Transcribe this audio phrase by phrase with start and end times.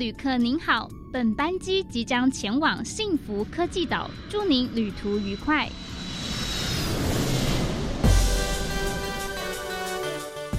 [0.00, 5.68] 旅客您好，本班机即将前往幸福科技岛，祝您旅途愉快。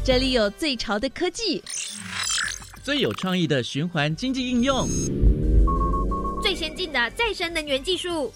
[0.06, 1.60] 这里有最潮的科技，
[2.83, 4.88] 最有创意的循环经济应用，
[6.44, 8.31] 最先进的再生能源技术。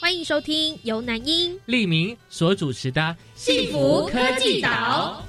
[0.00, 3.00] 欢迎收听由南英、利明所主持的
[3.36, 5.22] 《幸福科技岛》。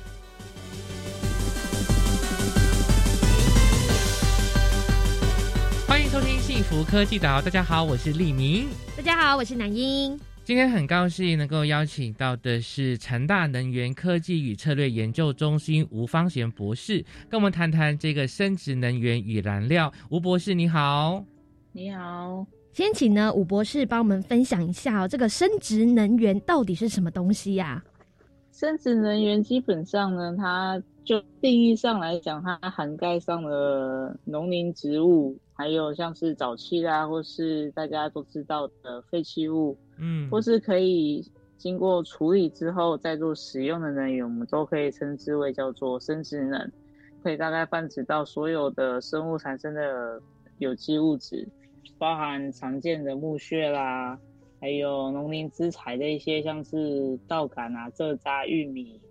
[6.57, 8.65] 幸福科技岛》，大家好，我是利明。
[8.97, 10.19] 大家好，我是南英。
[10.43, 19.93] 今天很高兴能够邀请到的是成大能源科技与策略研究中心吴方贤博士，跟我们谈谈这个生殖能源与燃料。
[20.09, 21.23] 吴博士，你好。
[21.73, 22.43] 你好。
[22.73, 27.83] 先请呢吴博士帮我们分享一下哦，这个生殖能源到底是什么东西呀？
[28.51, 41.25] 生殖能源基本上呢，它就定义上来讲，它涵盖上了农林植物，还有像是沼气啦，或是大家都知道的废弃物，嗯，或是可以
[41.57, 46.71] 经过处理之后再做使用的能源，我们都可以称之为叫做生殖能，
[47.23, 50.21] 可以大概泛指到所有的生物产生的
[50.59, 51.47] 有机物质。
[51.97, 54.19] 包含常见的木屑啦，
[54.61, 59.01] 还有农林资材的一些，像是稻杆啊、蔗渣、玉米，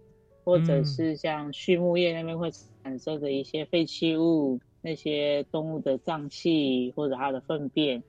[0.45, 2.49] 或者是像畜牧业那边会
[2.85, 8.05] 产生的一些废弃物，那些动物的脏器或者它的粪便。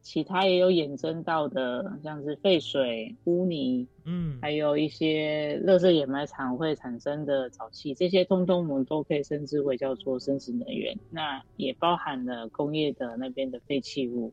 [0.00, 10.98] 其他也有衍生到的，像是废水、污泥，嗯，还有一些垃圾掩埋场会产生的沼气，这些通通我们都可以称之为叫做生殖能源。
[11.10, 14.32] 那也包含了工业的那边的废弃物，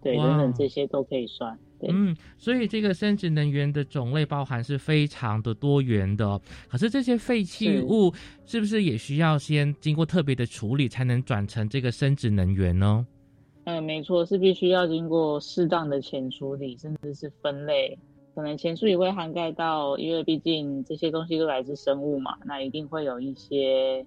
[0.00, 1.58] 对，等等这些都可以算。
[1.90, 6.40] 嗯，所以这个生殖能源的种类包含是非常的多元的。
[6.68, 8.12] 可是这些废弃物
[8.44, 13.06] 是不是也需要先经过特别的处理，才能转成这个生殖能源呢？
[13.64, 17.98] 嗯，没错，是必须要经过适当的前处理，甚至是分类。
[18.34, 24.04] 可能前处理会涵盖到，因为毕竟这些东西都来自生物嘛，那一定会有一些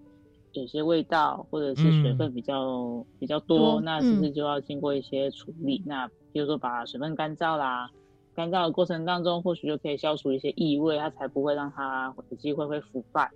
[0.54, 5.82] 有些味道，或者是水分比较比较多，那是不是就要经过一些处理？
[5.86, 7.90] 那比如说把水分干燥啦，
[8.34, 13.32] 干燥的过程当中，或许就可以消除一些异味，它才不会让它有机会会腐败。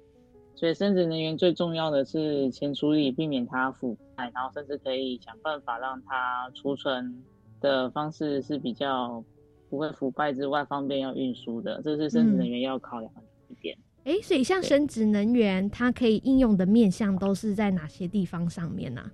[0.53, 7.23] 所以生殖能源最重要的是前处理，避免它腐败，然后甚至可以想办法让它储存
[7.61, 9.23] 的方式是比较
[9.69, 13.77] 不会腐败之外，方便要运输的，这是生殖能源要考量的一点。
[14.03, 19.09] 哎，所以像生殖能源，它可以应用的面向都是在哪些地方上面呢？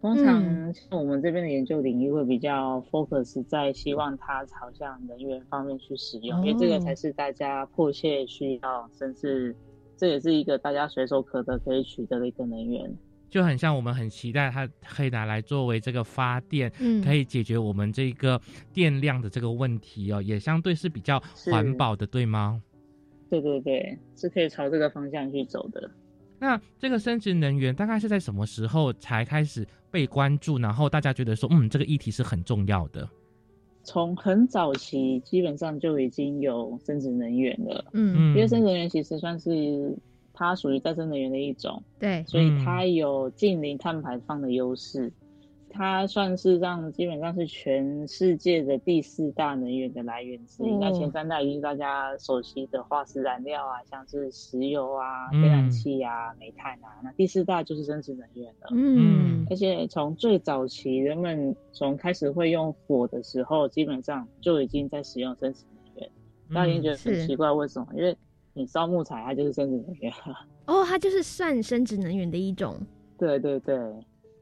[0.00, 9.54] 通常像我们这边的研究领域会比较 focus 在希望它朝向能源方面去使用，因为这个才是大家迫切需要，甚至。
[9.96, 12.90] 这也是一个大家随手可得可以取得的一个能源，
[13.28, 18.40] 就很像我们很期待它可以拿来作为这个发电，嗯，可以解决我们这个
[18.72, 21.22] 电量的这个问题哦，也相对是比较
[21.52, 22.62] 环保的，对吗？
[23.28, 25.90] 对对对，是可以朝这个方向去走的。
[26.38, 30.58] 那这个生殖能源大概是在什么时候才开始被关注？
[30.58, 33.08] 然后大家觉得说，嗯，这个议题是很重要的。
[33.82, 37.84] 从很早期，基本上就已经有生殖能源了。
[37.92, 39.96] 嗯，因为生殖能源其实算是
[40.32, 45.10] 它属于再生能源的一种，对，所以它有近零碳排放的优势。
[45.72, 50.76] 它算是让基本上是全世界的第四大能源的来源之一。
[50.76, 57.00] 那前三大已经是大家熟悉的化石燃料啊，像是石油啊、天然气啊、煤炭啊。
[57.02, 58.68] 那第四大就是生殖能源了。
[58.72, 66.10] 嗯，而且从最早期人们从开始会用火的时候，基本上就已经在使用生殖能源。
[66.52, 67.86] 大家已经觉得很奇怪，为什么？
[67.94, 68.16] 因为
[68.52, 70.12] 你烧木材，它就是生殖能源。
[70.66, 72.76] 哦，它就是算生殖能源的一种。
[73.16, 73.76] 对对对。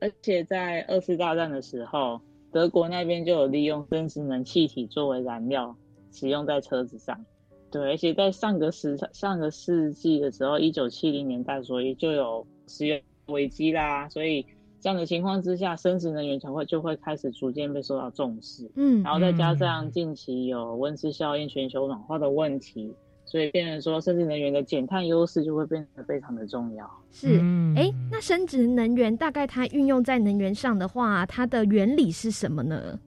[0.01, 2.21] 而且在二次大战的时候，
[2.53, 5.77] 德国那边就有利用生殖能气体作为燃料，
[6.13, 7.25] 使用在车子上。
[7.71, 14.09] 对，而且在上个时上个世纪的时候，一九七零年代，所以就有石油危机啦。
[14.09, 14.47] 所以
[14.81, 18.71] 这样的情况之下，生殖能源才会就会开始逐渐被受到重视。
[18.77, 22.95] 嗯，然后再加上近期有温室效应、全球暖化的问题。
[23.29, 26.91] 所以变成说，生殖能源的减碳优势就会变得非常的重要。
[27.13, 27.39] 是，
[27.77, 32.99] 哎，那生殖能源大概它运用在能源上的话，它的原理是什么呢？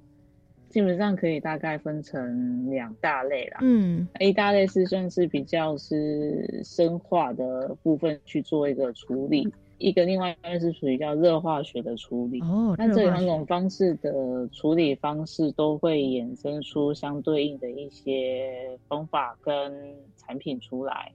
[0.69, 3.57] 基本上可以大概分成两大类啦。
[3.61, 9.51] 嗯一大类是算是比较是生化的部分去做一个处理。
[9.81, 21.11] 一个另外一个是属于叫热化学的处理哦，那这两种方式的处理方式都会衍生出相对应的一些方法跟产品出来。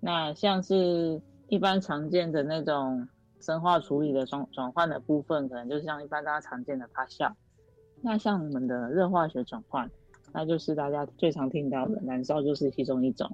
[0.00, 3.06] 那像是一般常见的那种
[3.38, 7.30] 生化处理的转转换的部分，可能就像一般大家常见的发酵。
[8.00, 9.90] 那像我们的热化学转换，
[10.32, 13.30] 那就是大家最常听到的燃烧，就是其中一种。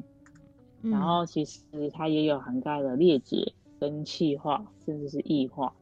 [0.82, 5.72] 然后其实它也有涵盖了裂解、跟气化，甚至是异化，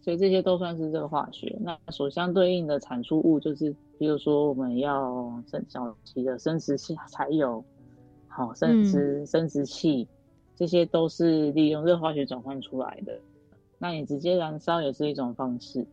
[0.00, 1.56] 所以这些都算是这个化学。
[1.60, 7.64] 那所相对应的产出物就是，比如说我们要生小期的生殖器才有，
[8.28, 10.06] 好生殖生殖器，
[10.54, 13.18] 这些都是利用热化学转换出来的。
[13.78, 15.86] 那你直接燃烧也是一种方式，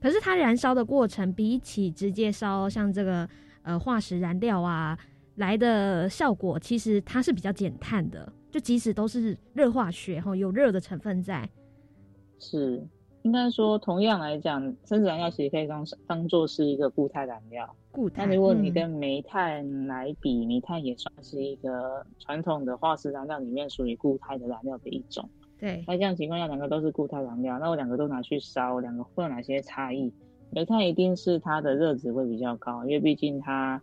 [0.00, 3.28] 可是它燃烧的过程比起直接烧，像这个
[3.62, 4.98] 呃化石燃料啊。
[5.36, 11.50] 来的效果其实它是比较减碳的，就即使都是热化学哈，有热的成分在。
[12.38, 12.80] 是，
[13.22, 17.68] 应该说同样来讲，生殖燃料其实可以当当做是一个固态燃料。
[17.90, 18.24] 固态。
[18.24, 25.28] 那如果你跟煤炭来比，煤炭也算是一个传统的化石燃料里面属于固态的燃料的一种。
[25.58, 25.82] 对。
[25.88, 30.12] 那这样情况下，两个都是固态燃料，那我两个都拿去烧，两个会有哪些差异？
[30.50, 33.82] 煤炭一定是它的热值会比较高，因为毕竟它。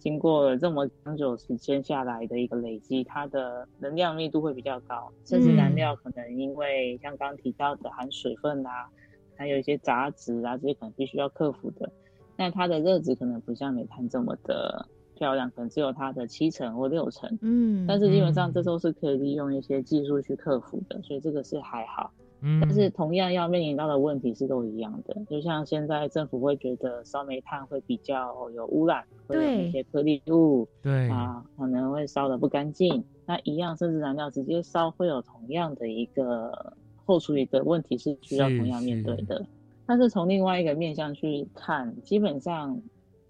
[0.00, 5.12] 经过了这么长久时间下来的一个累积，它的能量密度会比较高。
[5.26, 8.88] 甚至燃料可能因为像刚提到的含水分啊，
[9.36, 11.92] 还有一些杂质啊，这些可能必须要克服的。
[12.36, 17.38] 那它的热值可能不像煤炭这么的漂亮，可能只有它的七成或六成。
[17.42, 22.10] 嗯，但是基本上这都是可以利用一些技术去克服的，所以这个是还好。
[22.60, 33.04] 但是同样要面临到的问题是都一样的，就像现在政府会觉得烧煤炭会比较有污染，会有一些颗粒物，对啊，可能会烧的不干净。
[33.26, 39.44] 那一样，甚至燃料直接烧会有同样的一个后处理的问题是需要同样面对的。
[39.86, 42.80] 但是从另外一个面向去看，基本上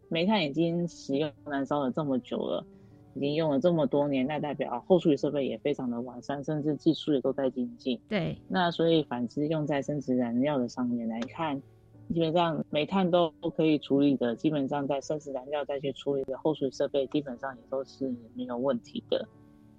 [0.08, 2.64] 煤炭已经使用燃烧了这么久了。
[3.14, 8.00] 已经用了这么多年，那代表后处理设备也非常的完善，甚至技术也都在精进。
[8.08, 11.60] 对，那所以反之用在生殖燃料的上面来看，
[12.12, 19.26] 基本上煤炭都可以处理的，基本上在生殖燃料再去处理的后处理设备，基本上也都是没有问题的。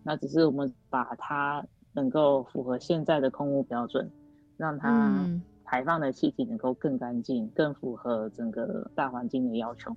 [0.03, 4.09] 那只是我们把它能够符合现在的空污标准，
[4.57, 5.25] 让它
[5.63, 9.95] 排放的气体能够更干净，更符合整个大环境的要求。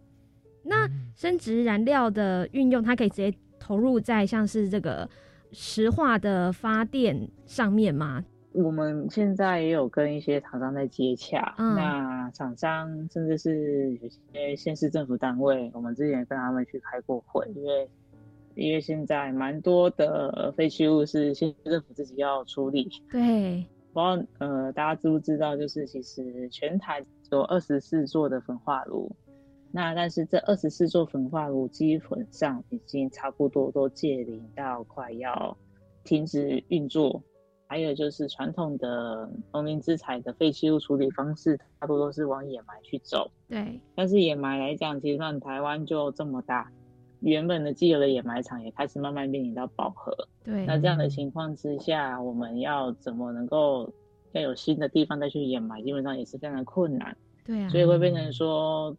[0.65, 5.09] 那生殖燃料的运用，它可以直接投入在像是这个
[5.53, 8.25] 石化的发电上面吗？
[8.53, 17.91] 我们现在也有跟一些厂商在接洽，那厂商甚至是有些县市政府单位，我们之前跟他们去开过会，因为
[18.55, 22.89] 因为现在蛮多的废弃物是县政府自己要处理。
[23.11, 29.11] 对，不知道呃大家知不知道，就是其实全台有二十四座的焚化炉。
[29.77, 35.57] 那但是这二十四座焚化炉基本上已经差不多都借零到快要
[36.05, 37.21] 停止运作，
[37.67, 43.29] 还有就是传统的农林资材的废弃物处理方式，大多都是往掩埋去走。
[43.49, 46.71] 对，但是掩埋来讲，其实上台湾就这么大，
[47.19, 50.17] 原本的既有的掩埋场也开始慢慢面临到饱和。
[50.45, 53.93] 对，那这样的情况之下，我们要怎么能够
[54.31, 57.17] 要有新的地方再去掩埋，基本上也是非常的困难。
[57.45, 58.97] 对啊，所以会变成说。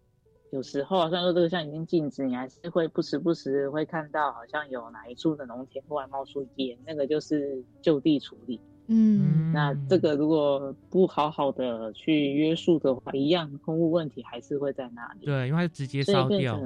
[0.52, 8.62] 有时候啊，虽然说这个像已经禁止，你还是会不时不时会看到，好像有哪一处的农田突然冒出烟，那个就是就地处理。
[8.88, 15.26] 嗯，那这个如果不好好的去约束的话，一样空污问题还是会在那里。
[15.26, 16.58] 对，因为直接烧掉。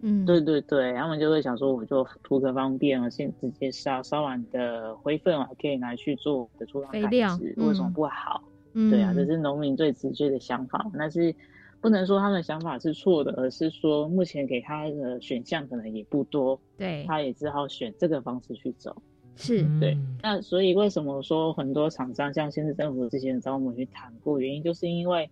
[0.00, 8.42] 嗯，对对对，他们就会想说，我就图个方便，我先直接烧，烧完的灰分我还可以拿去做的粗肥料，为什么不好？
[8.74, 11.34] 嗯，对啊，这是农民最直接的想法，那是。
[11.80, 18.94] 不能说他的想法是错的，而是说目前给他的选项可能也不多，对，他也只好选这个方式去走。
[19.36, 25.30] 是对，那所以为什么说很多厂商像现在政府之前找我们去谈过，原因就是因为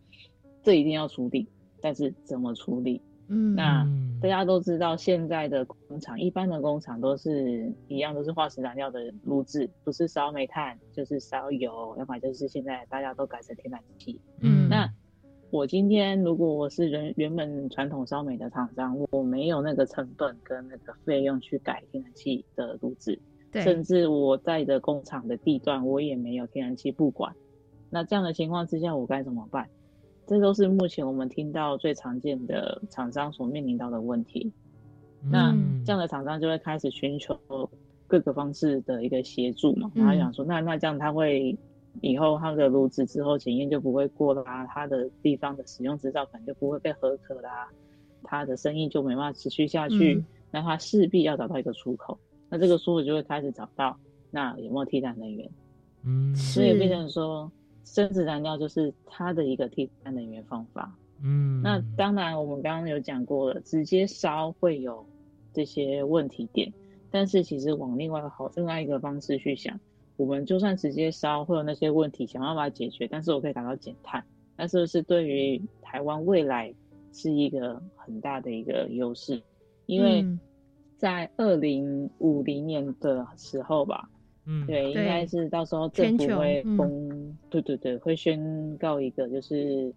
[0.63, 1.47] 这一定要处理，
[1.83, 3.03] 但是怎么处理？
[3.29, 3.87] 嗯，那
[4.23, 14.19] 大家都知道现在的工厂，一般的工厂都是一样，都是化石燃料的录制，不是烧煤炭就是烧油，要么就是现在大家都改成天然气。
[14.41, 14.91] 嗯，那。
[15.51, 23.19] 我今天如果我是原原本传统烧煤的厂商，我没有那个成本跟那个费用去改天然气的炉子，
[23.55, 27.35] 甚至我在的工厂的地段我也没有天然气不管，
[27.89, 29.67] 那这样的情况之下我该怎么办？
[30.27, 34.53] 这都是目前我们听到最常见的厂商所面临到的问题。
[35.31, 37.39] 那这样的厂商就会开始寻求
[38.07, 41.57] 各个方式的一个协助嘛，然后想说那那这样他会。
[42.01, 47.69] 以后他的炉子之后检验就不会过啦，他的地方的使用执照可能就不会被合可啦，
[48.23, 52.19] 他的生意就没办法持续下去，那他势必要找到一个出口，
[52.49, 53.99] 那这个出口就会开始找到，
[54.31, 55.51] 那有没有替代能源？
[56.05, 57.51] 嗯，所以变成说
[57.85, 60.95] 生质燃料就是它的一个替代能源方法。
[61.21, 65.05] 嗯，那当然，我们刚刚有讲过了，直接烧会有
[65.53, 66.73] 这些问题点，
[67.11, 69.81] 但是其实往另外好另外一个方式去想，
[70.19, 74.23] 我们就算直接烧会有那些问题，想办法解决，但是我可以达到减碳，
[74.59, 76.75] 那是不是对于台湾未来
[77.15, 79.41] 是一个很大的一个优势？
[79.87, 80.39] 因为嗯。
[80.99, 84.11] 在二零五零年的时候吧，
[84.47, 86.77] 嗯，对，应该是到时候政府会嗯。
[86.77, 89.95] 公，对对对，会宣告一个就是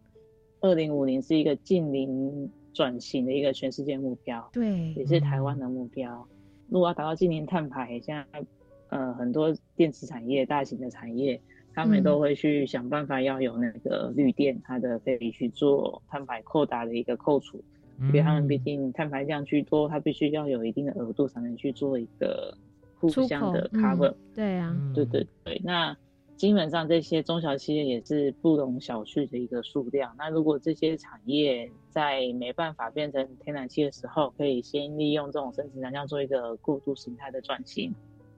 [0.60, 6.24] 二零五零是一个近零转型的一个全世界目标，对也是台湾的目标。
[6.70, 8.46] 如果要达到近零碳排，现在
[8.92, 11.42] 呃很多电池产业、大型的产业，
[11.74, 17.60] 他们嗯都会去想办法要有那个绿电，它的可以去做碳排扣打的一个扣除。
[18.08, 22.52] 因为他们毕嗯竟碳排量居多，它必须要有一定的额度才能去做一个
[23.00, 24.14] 互相的嗯 cover。
[24.34, 25.96] 对啊，嗯对对对，那
[26.36, 30.16] 基本上这些中小企业也是不容小觑的一个数量。
[30.18, 37.94] 那如果这些产业在没办法变成天然气的时候，可以先利用这种生质燃料做一个过渡形态的转型。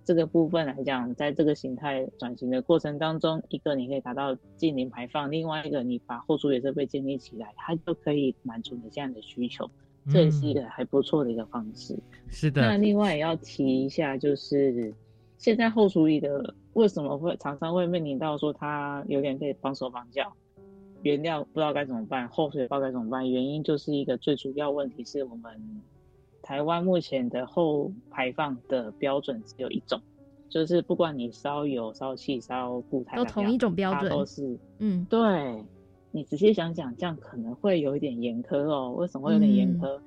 [0.06, 9.70] 这个部分来讲，在这个形态转型的过程当中，一个你可以达到近零排放，另外一个你把后厨也设备建立起来，它就可以满足你这样的需求。
[10.12, 11.98] 这也是一个还不错的一个方式。
[12.30, 14.94] 是的那，另外也要提一下，就是
[15.38, 20.34] 现在后厨里的为什么会常常会面临到说它有点被绑手绑脚，
[21.04, 25.58] 原料不知道该怎么办，后水不知道该怎么办，原因就是一个最主要问题是我们
[26.44, 30.00] 台湾目前的后排放的标准只有一种，
[30.50, 35.64] 就是不管你烧油、烧气、烧固态都同一种标它准都是嗯对，
[36.12, 38.92] 你仔细想想，这样可能会有一点严苛哦。
[38.92, 40.00] 为什么会有点严苛？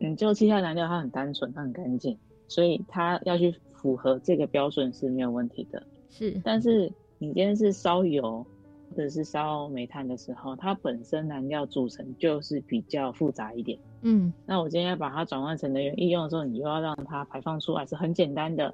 [0.00, 2.16] 嗯，就气态燃料它很单纯，它很干净，
[2.46, 5.82] 所以它要去符合这个标准是没有问题的。
[6.10, 8.46] 是，但是你今天是烧油
[8.90, 13.78] 或者是烧煤炭的时候，它本身燃料组成就是比较复杂一点。
[14.02, 18.72] 嗯那我今天要把它转换成能源应用的时候，你又要让它排放出来是很简单的，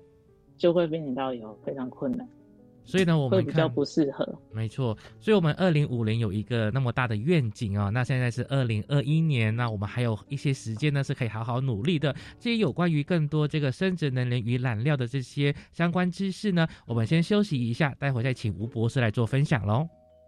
[0.57, 2.29] 就会变成到有非常困难，
[2.85, 4.39] 所以呢，我们会比较不适合。
[4.53, 12.15] 没错，所以我们二零五零有一个那么大的愿景啊、那现在是二零二一年，那我们还有一些时间呢，是可以好好努力的。
[12.39, 19.89] 这些有关于更多这个生殖能源与染料的这些相关知识呢，我们先休息一下，待会再请吴博士来做分享喽。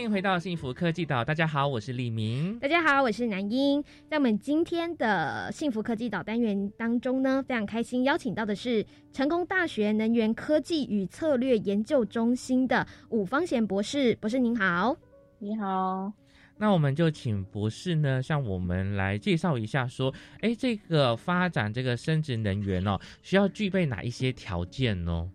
[0.00, 2.58] 欢迎回到幸福科技岛，大家好，我是李明。
[2.58, 3.84] 大家好，我是南英。
[4.08, 14.16] 在我们今天的幸福科技岛单元当中呢，非常开心邀请到的是成功大学能源科技与策略研究中心的伍方贤博士。
[14.16, 14.96] 博士您好。
[15.38, 16.10] 你好，
[16.56, 25.30] 那我们就请博士呢，向我们来介绍一下，说，哎，这个发展这个生殖能源哦，需要具备哪一些条件呢？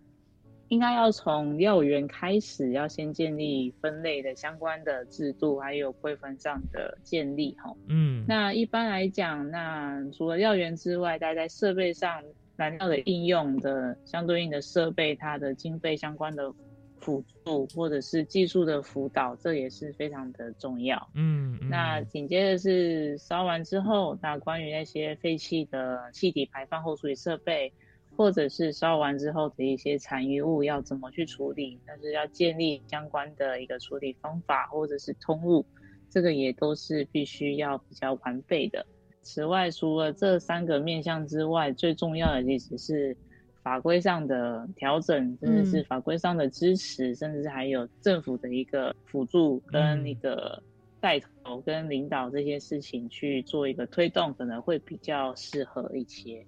[0.68, 7.72] 应该要从幼儿园开始，要先建立分类的相关的制度，还有规范上的建立哈。
[7.88, 12.22] 嗯，那一般来讲，那除了幼儿园之外，大家在设备上
[12.56, 16.52] 燃料的应用的相对应的设备，它的经费相关的
[16.98, 21.10] 辅助或者是技术的辅导，这也是非常的重要。
[21.14, 27.72] 嗯，嗯那紧接着是烧完之后，那关于那些废气的气体排放后处理设备，
[28.16, 35.64] 或者是烧完之后的一些残余物要怎么去处理，但是要建立相关的一个处理方法或者是通路，
[36.08, 38.84] 这个也都是必须要比较完备的。
[39.22, 43.16] 此外，除了这三个面向之外，最重要的其实是
[43.62, 50.62] 法规上的调整，甚至是法规上的支持，甚至还有政府的一个辅助跟一个
[51.00, 56.46] 带头跟领导这些事情去做一个推动，可能会比较适合一些。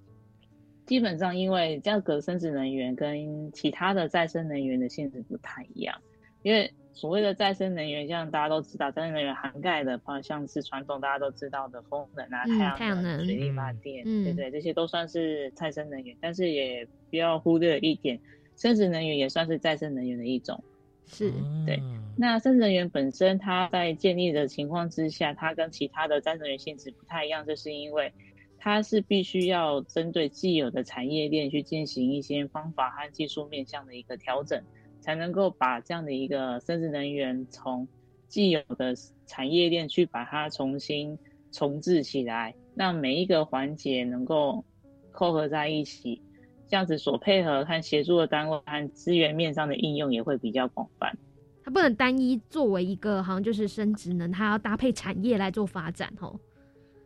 [0.88, 6.00] 基本上，因为价格生殖能源跟其他的再生能源的性质不太一样，
[6.42, 16.16] 因为所谓的再生能源，像大家都知道，再生能源涵盖的，包括像是传统大家都知道的风能啊、嗯太阳能水力发电，嗯对对，这些都算是再生能源。
[16.22, 18.18] 但是也不要忽略一点，
[18.56, 20.64] 生殖能源也算是再生能源的一种。
[21.06, 21.30] 是，
[21.66, 28.12] 对哦那生殖能源本身，它在建立的情况之下，它跟其他的再生能源性质不太一样，就是因为
[28.58, 34.60] 它是必须要针对既有的产业链去进行一些方法和技术面向的一个调整，
[35.00, 37.86] 才能够把这样的一个生殖能源从
[38.26, 38.94] 既有的
[39.26, 41.16] 产业链去把它重新
[41.52, 44.64] 重置起来，让每一个环节能够
[45.12, 46.20] 扣合在一起，
[46.68, 51.16] 这样子所配合和协助的单位和资源面上的应用也会比较广泛。
[51.64, 56.38] 它不能单一作为一个好像就是生殖能，它要搭配产业来做发展吼。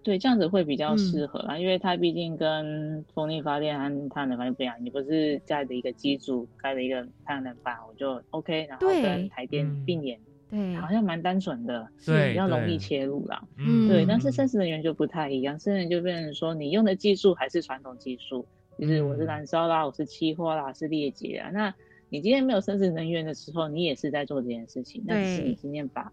[0.03, 10.19] 对，这样子会比较嗯适合啦，因为它毕竟跟风力发电和太阳能发电不一样，你不是盖的一个机组，盖了一个太阳能板，我就 OK，然后跟台电嗯并联，
[10.51, 13.43] 对，好像蛮单纯的，对比较容易切入啦。
[13.57, 18.45] 嗯对，但是生殖能源就不太一样，生殖能源就变成说你用的技术还是传统技术，
[18.79, 21.51] 就是我是嗯燃烧啦，我是期货啦，是裂解啊。
[21.51, 21.73] 那
[22.09, 26.13] 你今天没有生殖能源的时候，你也是在做这件事情，但是你今天把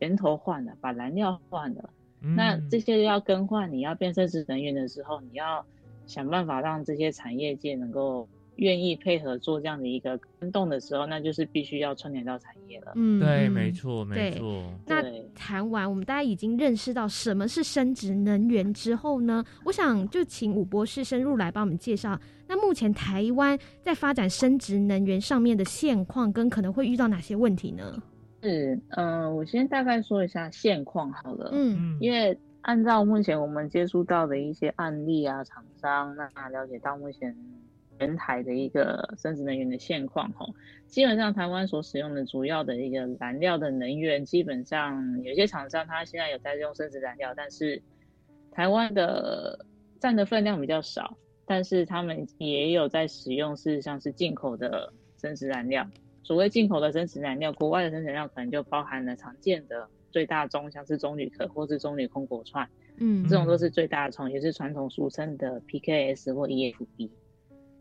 [0.00, 1.90] 源头换了，把燃料换了。
[2.22, 5.64] 嗯那这些要更换，你要变设置能源的时候，你要
[6.06, 12.92] 想办法让这些产业界能够愿意配合做这样的一个跟动的时候，那就是必须要串联到产业了。
[12.94, 14.62] 嗯对，嗯没错，没错。
[14.86, 22.20] 那对谈完，我们大家已经认识到什么是生殖能源之后呢，我想就请武博士深入来帮我们介绍。
[22.46, 28.02] 那目前台湾在发展生殖能源上面的现况，跟可能会遇到哪些问题呢？
[28.42, 31.50] 是，嗯、我先大概说一下现况好了。
[31.52, 37.36] 嗯嗯，因为按照目前我们接触到的一些案例啊，厂商那了解到目前
[37.98, 40.54] 全台的一个生殖能源的现况吼，
[40.86, 47.82] 基本上台湾所使用的主要的一个燃料的能源，基本上有些厂商它现在有在用生殖燃料，但是
[48.50, 49.66] 台湾的
[49.98, 55.86] 占的分量比较少，但是他们也有在使用是像是进口的生殖燃料。
[56.22, 67.10] 所谓进口的生殖燃料，国外的生殖燃料可能就包含了常见的最大宗，像是棕榈壳或是棕榈空果串，嗯这种都是最大宗，也是传统俗称的 PKS 或 EFB。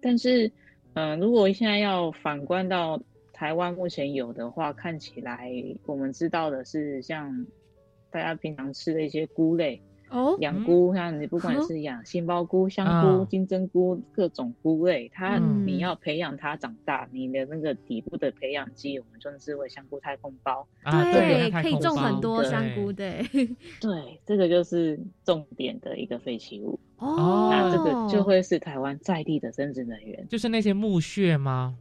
[0.02, 0.52] 但是，
[0.94, 3.02] 嗯、如果现在要反观到
[3.34, 5.52] 台湾目前有的话，看起来
[5.86, 7.46] 我们知道的是像
[8.10, 15.66] 大家平常吃的一些菇类，哦，养菇，像你不管是养杏鲍菇、香菇、啊金针菇各种菇类，它嗯。
[15.68, 20.68] 你要培养它长大，你的那个底部的培养基，我们称之为香菇太空包。
[20.84, 23.24] 啊对，可以种很多香菇，对，
[23.80, 30.28] 对，这个就是重点的一个废弃物，哦，那这个就会是台湾在地的生殖能源。
[30.28, 31.76] 就是那些木屑吗？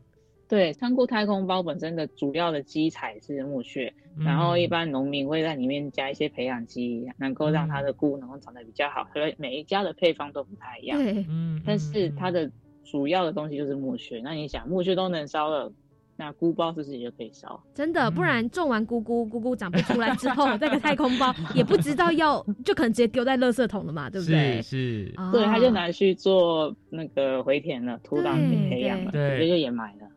[0.49, 9.07] 对，仓库太空包本身的主要的基材是木屑，然后一嗯般农民会在里面加一些培养基，能够让它的菇能够长得比较好。
[9.13, 10.99] 所以每一家的配方都不太一样。
[10.99, 12.51] 对，嗯，但是嗯它的
[12.83, 14.23] 主要的东西就是木屑。
[14.25, 15.71] 那你想，木屑都能烧了，
[16.17, 17.63] 那菇包是不是也就可以烧？
[17.75, 25.09] 真的，不嗯然种完菇菇，菇菇长不出来之后，那个太空包也不知道要，就可能直接丢在垃圾桶了嘛，对不对是？
[25.09, 30.09] 是，哦对，他就拿去做那个回填了，土壤对培养了，对直接就掩埋了。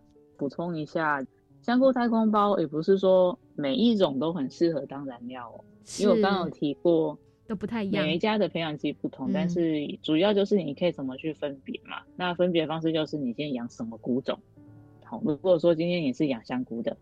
[0.42, 1.24] 补充一下，
[1.62, 5.64] 香菇太空包也不是说每一种都很适合当燃料哦，
[6.00, 7.16] 因为我刚刚有提过，
[7.48, 11.98] 都不太一样每一家的培养基不同，嗯但是主要就是你可以怎么去分别嘛。
[12.16, 14.36] 那分别方式就是你先养什么菇种。
[15.04, 16.98] 好，如果说今天你是养香菇的，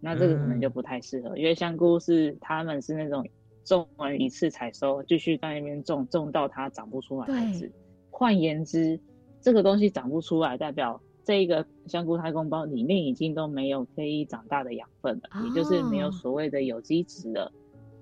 [0.00, 3.24] 那这个可能就不太适合，因为香菇是他们是那种
[3.62, 7.70] 种完一次采收，继续在那边种，种到它长不出来为止。
[8.10, 8.98] 换言之，
[9.40, 17.52] 这个东西长不出来，代表这一个香菇太空包里面已经都没有可以长大的养分了，也就是没有哦所谓的有机质了。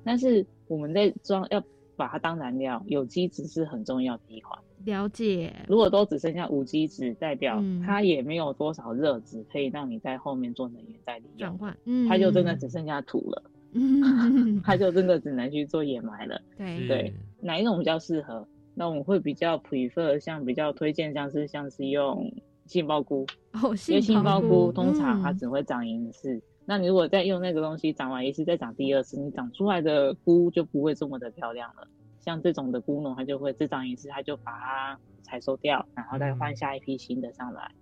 [0.04, 1.62] 但是我们在装要
[1.96, 4.59] 把它当燃料，有机质是很重要的一环。
[4.87, 16.40] 了解，如果都只剩下无机质，代表嗯它也没有多少热值可以让你在后面做能源再利用，转换，嗯，它就真的只剩下土了，嗯， 它就真的只能去做掩埋了。
[16.56, 18.48] 对，对哪一种比较适合？
[18.74, 22.33] 那我们会比较 prefer 像比较推荐像是像是用
[22.70, 26.40] 杏鲍菇，哦，因为杏鲍菇菇通常它嗯只会长一次。
[26.64, 31.88] 那你如果再用那个东西长完一次，再长第二次，你长出来的菇就不会这么的漂亮了。
[32.20, 37.72] 像这种的菇农，它就会只长一次，它就把它采收掉，然后再换下一批新的上来。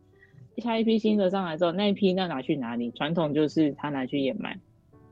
[0.57, 2.91] 下一批新的上来之后，那一批那拿去哪里？
[2.93, 4.59] 传统就是它拿去掩埋，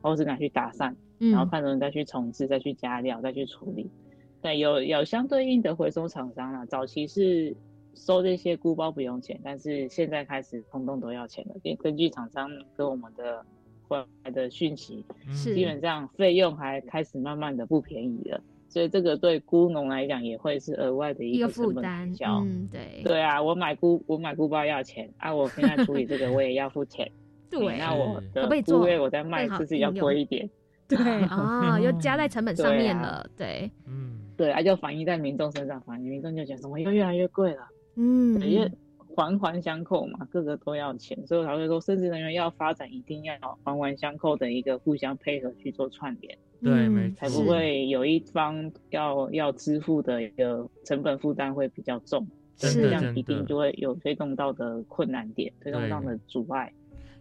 [0.01, 3.91] 或是拿去打散，然后嗯看人再去重置、再去加料、再去处理。
[4.41, 6.65] 对，有有相对应的回收厂商啦。
[6.65, 7.55] 早期是
[7.97, 11.55] 收这些菇包不用钱，但是现在开始通通都要钱了。
[11.63, 13.43] 根根据厂商跟我们的
[13.87, 18.39] 回来的讯息，是基本上费用还开始慢慢的不便宜了。
[18.69, 22.39] 所以这个对菇农来讲也会是额外的一个负担开，销。
[22.45, 27.09] 嗯，对，对啊，我买菇我买菇包要钱啊，我现在处理这个我也要付钱。
[27.49, 30.49] 对，那我是的可不可以做菇类我再卖更好是不是要贵一点？
[30.87, 37.65] 对啊，又加在成本上面了，对，嗯，对，啊，就反映在民众身上，反映民众就觉得怎么又越来越贵了。
[37.97, 38.71] 嗯，因为
[39.07, 56.71] 环环相扣嘛，各个都要钱，所以我才会说，甚至能源要发展，一定要环环相扣的一个互相配合去做串联，对没错才不会有一方要要支付的一个成本负担会比较重，真是这样一定就会有推动到的困难点，推动到的阻碍。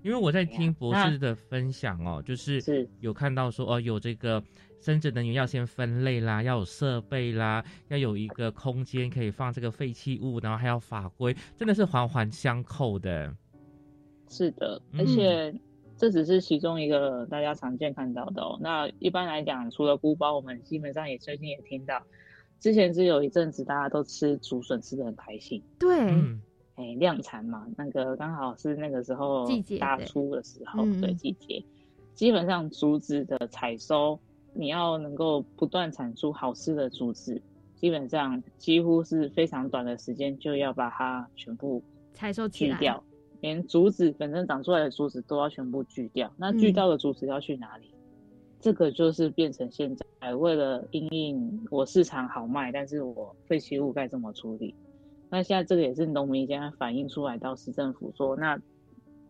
[0.03, 2.87] 因为我在听博士的分享哦，就是是。
[3.01, 4.41] 有看到说哦，有这个
[4.81, 13.35] 生殖能源要先分类啦，要有设备啦，要有一个空间可以放这个废弃物，然后还要法规，真的是环环相扣的。
[14.29, 15.01] 是的，嗯。
[15.01, 15.55] 而且
[15.97, 18.59] 这只是其中一个大家常见看到的哦。
[18.61, 22.03] 那一般来讲，除了菇包，我们基本上也最近也听到，
[22.61, 26.41] 之前是有一阵子大家都吃竹笋吃的很开心，对，嗯，
[26.75, 29.79] 哎，量产嘛，那个刚好是那个时候季节。
[29.79, 31.65] 大出的时候，对季节，
[32.15, 34.19] 基本上竹子的采收，
[34.57, 37.41] 你要能够不断产出好吃的竹子，
[37.75, 41.83] 基本上几乎是非常短的时间就要把它全部
[42.15, 43.05] 采收起来，锯掉，
[43.41, 46.33] 连竹子本身长出来的竹子都要全部锯掉。
[46.37, 47.91] 那锯嗯掉的竹子要去哪里？
[48.59, 54.75] 这个就是变成现在为了因应我市场好卖，但是我废弃物该怎么处理？
[55.29, 58.59] 那现在这个也是农民现在反映出来到市政府说，那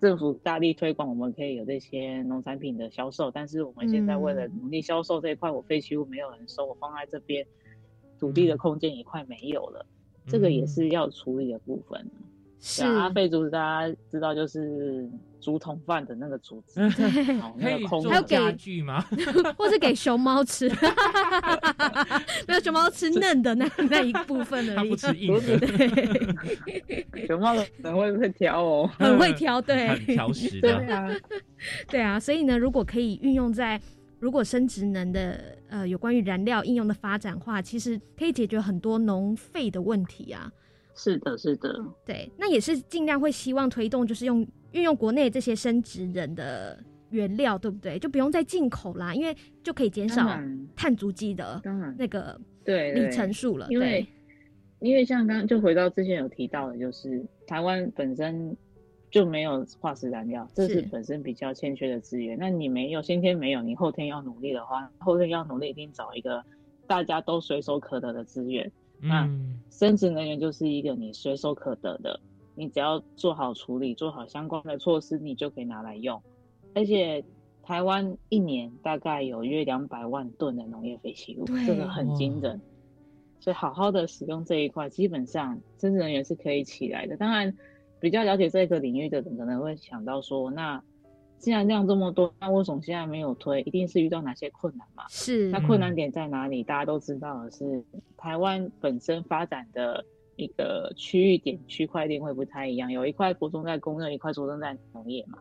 [0.00, 7.46] 政府大力推广，我们可以有这些农产品的销售，但是我们现在为了嗯努力销售这一块，我废弃物没有人收，我放在这边，
[8.18, 9.86] 土地的嗯空间也快没有了，
[10.26, 11.98] 这个也嗯是要处理的部分。
[12.00, 12.10] 是
[12.78, 15.08] 对啊，阿废竹子大家知道就是
[15.40, 19.04] 竹筒饭的那个竹子，对，哦，可以那个空做还有给家具吗？
[19.56, 20.68] 或是给熊猫吃，
[22.48, 24.96] 没有熊猫吃嫩的那那一部分它而已 不。
[24.96, 28.90] 吃硬的，对，熊猫可能会会挑哦。
[28.98, 30.96] 很会挑，对，很挑食对的。
[30.96, 31.08] 啊，
[31.88, 33.80] 对啊，所以呢，如果可以运用在
[34.18, 40.50] 如果生殖能的呃有关于燃料应用的发展化，其实可以解决很多农废的问题啊。
[40.96, 44.40] 是的，是的，对，那也是尽量会希望推动，就是用
[44.72, 47.98] 运用国内这些生殖人的原料，对不对？
[47.98, 50.26] 就不用再进口啦，因为就可以减少，
[50.74, 51.62] 碳足迹的
[51.98, 53.66] 那个对里程数了。
[53.68, 58.56] 因为对，因为像刚刚就回到之前有提到的，就是台湾本身
[59.10, 62.38] 就没有化石燃料，这是是本身比较欠缺的资源。
[62.38, 66.42] 那你没有，先天没有，你后天要努力的话，后天要努力，一定找一个
[66.86, 68.72] 大家都随手可得的资源。
[69.00, 72.18] 那嗯，生殖能源就是一个你随手可得的，
[72.54, 76.22] 你只要做好处理，做好相关的措施，你就可以拿来用。
[76.74, 77.24] 而且
[77.62, 82.60] 台湾一年大概有约两百万吨的农业废弃物，对这个很惊人。
[83.38, 87.16] 所以好好的使用这一块，基本上生殖能源是可以起来的。
[87.16, 87.56] 当然，
[88.00, 90.82] 比较了解这个领域的人可能会想到说，那
[91.38, 93.60] 既然量这么多，那为什么现在没有推？
[93.62, 95.04] 一定是遇到哪些困难嘛？
[95.08, 96.62] 是那困难点在哪里？
[96.64, 97.84] 大家都知道的是，
[98.16, 100.04] 台湾本身发展的
[100.36, 105.38] 一个区域点、区块链会不太一样，有一块着重在工业，一块着重在农业嘛。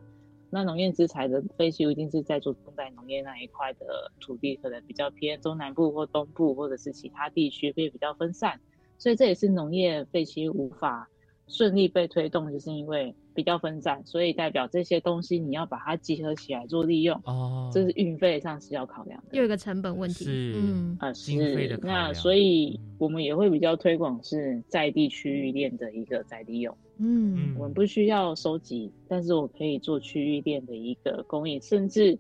[0.51, 8.60] 那农业资材的废弃物一定是在着重在农业那一块的土地，可能比较偏中南部或东部，或者是其他地区会比较分散，
[8.97, 11.10] 所以这也是农业废弃物无法
[11.47, 19.36] 顺利被推动，就是因为比较分散，所以代表这些东西你要把它集合起来做利用，哦，这是运费上是要考量的。
[19.36, 20.24] 又有一个成本问题。
[20.24, 26.76] 是嗯，啊，经费的是那所以嗯我们也会比较推广是在地区域链的一个再利用。
[26.98, 32.17] 嗯我们不需要收集，但是我可以做区域链的一个供应，甚至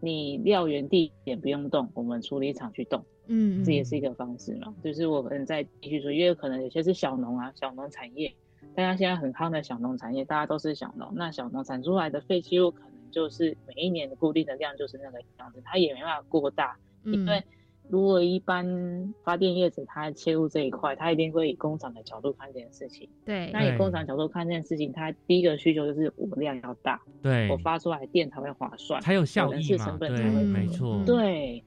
[0.00, 4.74] 你料源地点不用动，我们处理厂去动，嗯，这也是一个方式嘛。
[4.84, 8.30] 就是我们在继续说，因为可能有些是小农啊，小农产业，
[8.74, 16.76] 大家现在很夯的小农产业，大家都是小农，那小农产出来的废弃物可能就是每一年的固定的量就是那个样子，它也没办法过大。
[17.04, 17.42] 因为
[17.88, 23.08] 如果一般发电业者他切入这一块，他一定会以工厂的角度看这件事情。
[23.24, 27.50] 对，那以工厂角度看这件事情，他第一个需求就是我量要大，对。
[27.50, 31.04] 我，发出来电才会划算，才有效益成本才会嗯没错，嗯。
[31.04, 31.62] 对。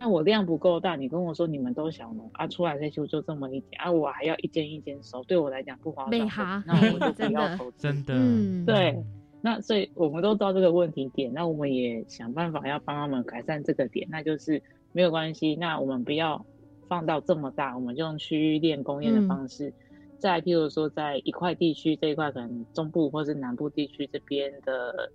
[0.00, 7.82] 那我量不够大，你跟我说你们都小农啊，出来退休就这么一点啊，我还要一间一间收，对我来讲不划算哈，那我就 真的不要投资。
[7.82, 8.96] 真的，嗯，对，
[9.40, 16.44] 那所以我们都知道这个问题点，那我们也想办法要帮他们改善这个点，那就是没有关系，那我们不要
[16.86, 19.72] 放到这么大，我们就用区域链供应的嗯方式，
[20.18, 25.10] 再譬如说在一块地区这一块可能中部或是南部地区这边的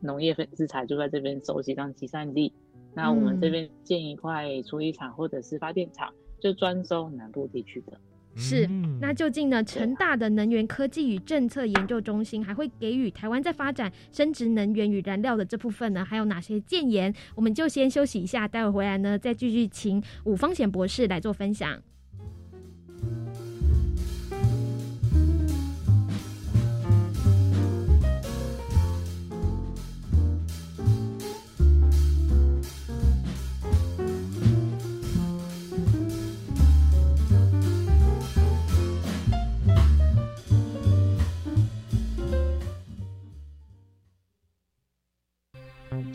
[0.00, 2.52] 农业分资材就在这边收集当集散地，
[2.96, 7.92] 那我们这嗯边建一块处理厂或者是发电厂，就专收南部地区的。
[8.38, 9.64] 是嗯那究竟呢？
[9.64, 17.14] 成大的能源科技与政策研究中心还会给予台湾在发展生殖能源与燃料的这部分呢，还有哪些建言？
[17.34, 21.80] 我们就先休息一下，待会回来呢，再继续请武方显博士来做分享。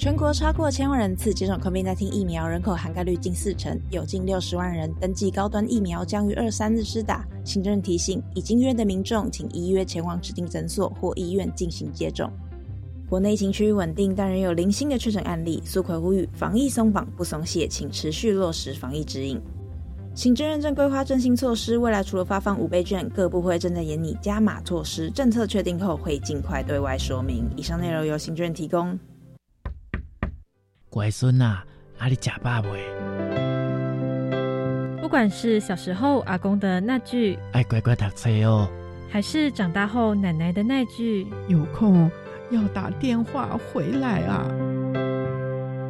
[0.01, 7.23] 全国超过千万人次接种 COVID-19 疫苗，人口涵盖率近四成，有近六十万人登记高端疫苗，将于二三日施打。
[7.45, 12.31] 行政提醒：已经约的民众，请依约前往指定诊所或医院进行接种。
[13.07, 15.61] 国内情趋稳定，但仍有零星的确诊案例。
[15.63, 19.39] 苏奎呼吁：防疫松绑不松懈，请持续落实防疫指引。
[20.15, 27.47] 行政认证规划振兴措施，未来除了发放五倍券，各部会正在研拟加码措施，政策确定后会尽快对外说明。
[27.55, 28.97] 以上内容由行政提供。
[30.91, 31.63] 乖孙啊，
[31.99, 32.69] 阿里假爸未？
[35.01, 38.67] 不管是小时候阿公的那句“爱乖乖读书哦”，
[39.10, 42.12] 还是长大后奶奶的那句“有空
[42.49, 44.45] 要打电话回来啊”，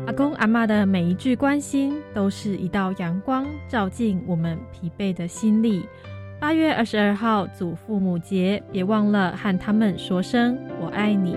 [0.05, 5.83] 阿公阿妈的每一句关心，都是一道阳光，照进我们疲惫的心里。
[6.39, 11.35] 八月二十二号祖父母节，别忘了和他们说声“我爱你”。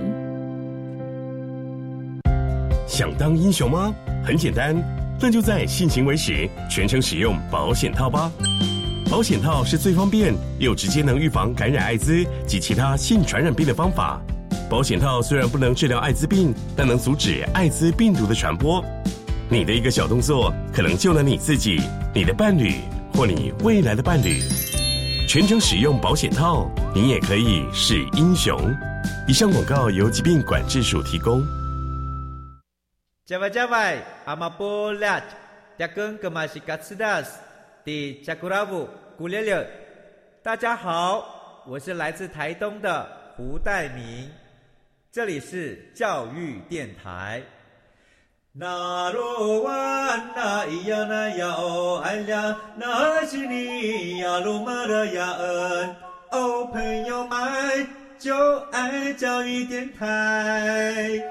[2.87, 3.95] 想当英雄吗？
[4.25, 4.77] 很简单，
[5.21, 8.31] 那就在性行为时全程使用保险套吧。
[9.11, 14.21] 保险套是最方便又直接能预防感染艾滋及其他性传染病的方法。
[14.69, 18.85] 保险套虽然不能治疗艾滋病，但能阻止艾滋病毒的传播。
[19.49, 21.81] 你的一个小动作，可能救了你自己、
[22.15, 22.77] 你的伴侣
[23.13, 24.41] 或你未来的伴侣。
[25.29, 28.59] 全程使用保险套，你也可以是英雄。
[29.29, 31.43] 以上广告由疾病管制署提供。
[33.27, 35.19] 加外加外，阿玛波拉，
[35.79, 37.39] 扎根格玛西卡斯达斯，
[37.83, 39.67] 迪加古拉布古列列。
[40.43, 44.31] 大家好，我是来自台东的胡代明，
[45.11, 47.43] 这里是教育电台。
[48.53, 49.73] 那罗哇
[50.37, 55.97] 那咿呀那呀哦哎呀，那是你呀鲁玛的呀恩，
[56.31, 61.23] 哦朋友们就爱教育电台。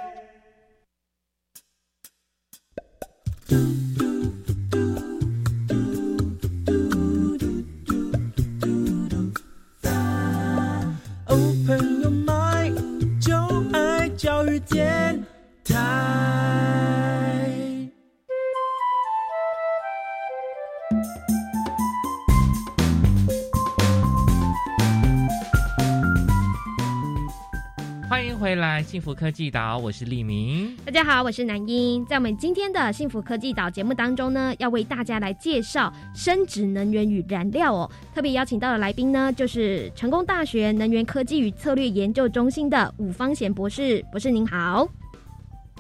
[28.64, 30.74] 来，幸福科技岛，我是立明。
[30.86, 32.06] 大家好，我是南英。
[32.06, 37.92] 在我们今天的幸福科技岛节目当中呢，要为大家来介绍生殖能源与燃料哦。
[38.16, 44.02] 特别邀请到的来宾呢，就是成功大学能源科技与策略研究中心的伍方贤博士。
[44.14, 44.88] 博士您好。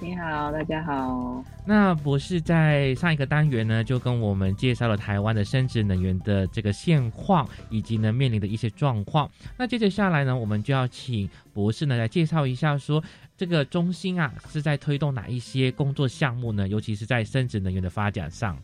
[0.04, 1.42] 你好，大家好。
[1.66, 9.30] 那博士在上一个单元呢，就跟我们介绍了台湾的生殖能源的这个现况，以及呢面临的一些状况。
[9.58, 13.02] 那接着下来呢，我们就要请博士呢来介绍一下，说
[13.38, 16.68] 这个中心啊是在推动哪一些工作项目呢？
[16.68, 18.58] 尤其是在生殖能源的发展上。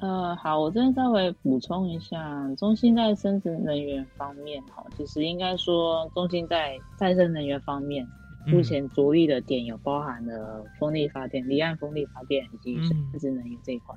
[0.00, 2.18] 呃，好，我这边稍微补充一下，
[2.58, 8.04] 中心在生殖能源方面，哈，其实应该说，中心在再生能源方面。
[8.46, 13.94] 目前着力的点有包含了风力发电、离岸风力发电以及生殖能源这一块。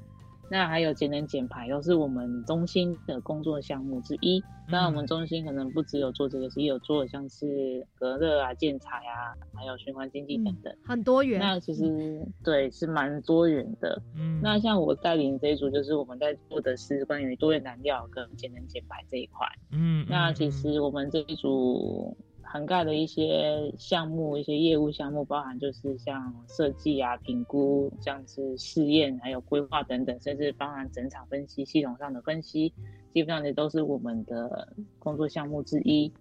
[0.52, 4.44] 那还有节能减排，都是我们中心的工作项目之一。
[4.70, 11.40] 当然，我们中心可能不只有做这个，也有做像是隔热啊、建材啊，还有循环经济等等，很多元。
[11.40, 14.00] 那其实对是蛮多元的。
[14.16, 19.48] 嗯，那像我带领这一组，就是我们在做的是关于多元燃料跟节能减排这一块。
[19.72, 22.16] 嗯，那其实我们这一组。
[22.54, 32.72] 涵盖的一些项目、一些业务项目，包含就是像设计啊、评估，像是试验，还有规划等等，甚至包含整场分析、系统上的分析，
[33.12, 36.14] 基本上也都是我们的工作项目之一。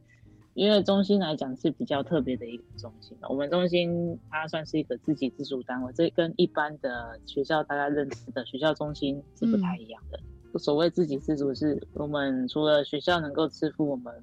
[0.54, 10.58] 因为中心来讲是比较特别的一个中心我们中心它算是一个自己自主单位，这跟一般的学校大家认识的学校中心是不太一样的。
[10.58, 14.14] 所谓自给自主，是我们除了学校能够支付我们。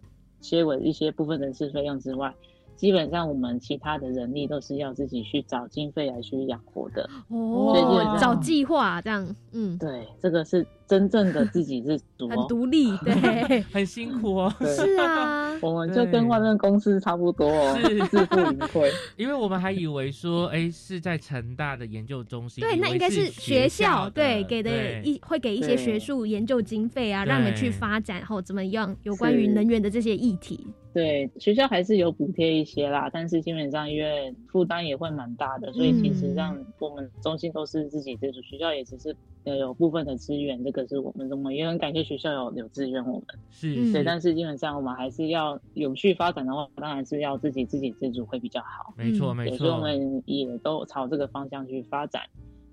[0.41, 2.33] 些为一些部分人事费用之外，
[2.79, 10.65] 基本上我们其他的人力都是要自己去找经费来去养活的哦，找计划这样，嗯，对，这个是。
[10.89, 14.51] 真正的自给自足，很独立，对， 很辛苦哦。
[14.59, 18.91] 是啊，我们就跟外面公司差不多哦，是自负盈亏。
[19.15, 24.71] 因为我们还以为说，哎，是在成大的研究中心，对，那应该是学校，对，给的
[25.03, 30.65] 一会给一些学术研究经费啊，让你们去发展后怎么样有关于能源的这些议题。
[30.91, 52.23] 对，学校还是有补贴一些啦，但是基本上因为负担也会蛮大的，所以其实让我们中心都是自己自主，学校也只是呃有部分的资源，这个是我们我们也很感谢学校有有支援我们，是，对，但是基本上我们还是要有序发展的话，当然是要自己自给自足会比较好，没错没错，所以我们也都朝这个方向去发展。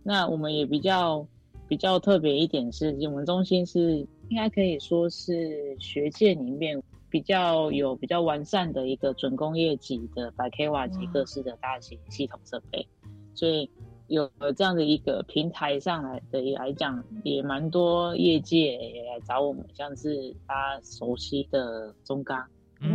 [0.03, 1.27] 那我们也比较
[1.69, 3.99] 比较特别一点是，我们中心是
[4.31, 6.83] 应该可以说是学界里面。
[7.09, 12.87] 比较有比较完善的一个准工业级的百 k 瓦级各式的大型系统设备，
[13.35, 13.71] 所以
[14.09, 22.39] 有这样的一个平台上来的来讲，也蛮多业界也来找我们，像是大家熟悉的中钢、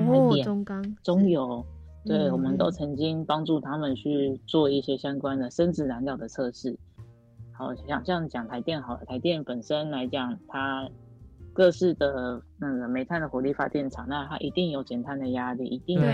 [0.07, 1.65] 哦，中钢、中油，
[2.05, 6.77] 对，我们都曾经帮助他们去做一些相关的生质燃料的测试。
[7.53, 10.89] 好，像像讲台电好了，台电本身来讲，它。
[11.53, 16.05] 各式的那个煤炭的火力发电厂，那它一定有减碳的压力，一定有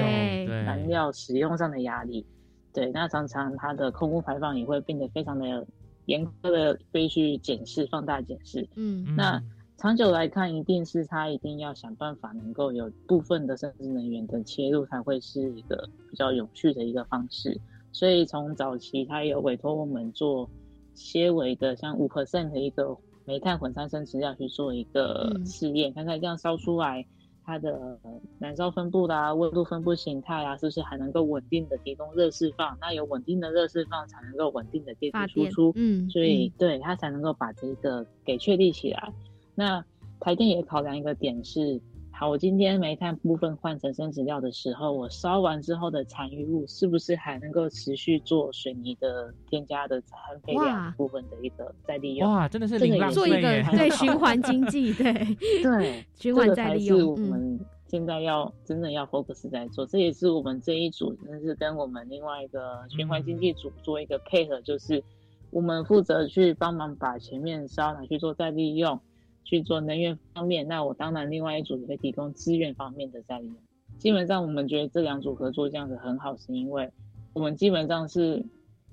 [0.64, 2.26] 燃料使用上的压力。
[2.74, 5.66] 对，那常常它的空污排放也会变得非常的
[6.06, 8.68] 严苛的，必须检视、放大检视。
[8.76, 9.40] 嗯，那
[9.78, 17.60] 长久来看，一定是它一定要想办法能够有部分的甚至能源的切入，才会是一个比较有序的一个方式。
[17.92, 20.50] 所以从早期，它有委托我们做
[20.96, 22.98] 纤维的，像五 percent 的一个。
[23.28, 27.06] 煤炭混三生石料去做一个试验，看看这样烧出来
[27.44, 28.00] 它的
[28.40, 32.78] 燃烧分布啦、温度分布形态啊，是不是还能够稳定的提供热释放？
[32.80, 35.74] 那有稳定的热释放，才能够稳定的电力输出。
[35.76, 39.14] 嗯，所以对它才能够把这个给确立起来。
[39.54, 39.84] 那
[40.22, 41.82] 台电也考量一个点是。
[42.20, 52.28] 好，我今天煤炭部分换成生质料的时候，我烧完之后的残余物是不是还能够持续做水泥的添加的含配料部分的一个再利用？
[52.28, 52.80] 哇，真的是
[53.12, 55.14] 做一个对 循环经济，对
[55.62, 57.12] 对 循环再利用。
[57.12, 65.04] 我们现在要真的要 focus 在做，这也是我们这一组真的是跟我们另外一个循环经济组做一个配合，就是
[65.52, 69.00] 我们负责去帮忙把前面烧拿去做再利用。
[69.48, 73.56] 去做能源方面，那我当然另外一组也会提供资源方面的在里面。
[73.98, 76.92] 基本上我们觉得这两组合作这样子很好，是因为
[77.34, 78.46] 我们基本上是，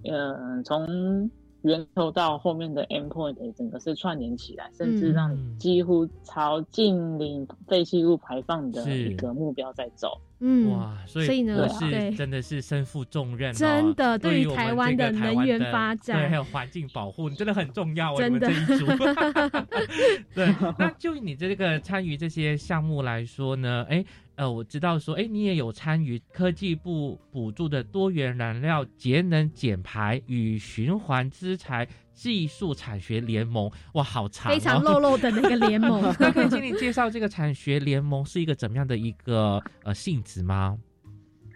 [0.05, 1.29] 呃，从
[1.63, 10.17] 源头到后面的 endpoint 整个是串联起来，甚至让几乎朝近零废弃物排放的一个目标在走。
[10.34, 10.34] 嗯，
[10.71, 18.15] 哇，所以呢，是真的是身负重任，真的对于台湾的能源发展，对，还有环境保护，真的很重要。
[18.17, 18.49] 真的，
[20.35, 24.05] 对，那就你这个参与这些项目来说呢，哎。
[24.37, 36.01] 呃，我知道说，哎，你也有参与科技部补助的多元燃料节能减排与循环资材技术产学联盟，哇，好长，非常露露的那个联盟。
[36.19, 40.79] 那可以请你介绍这个产学联盟是一个怎么样的一个呃性质吗？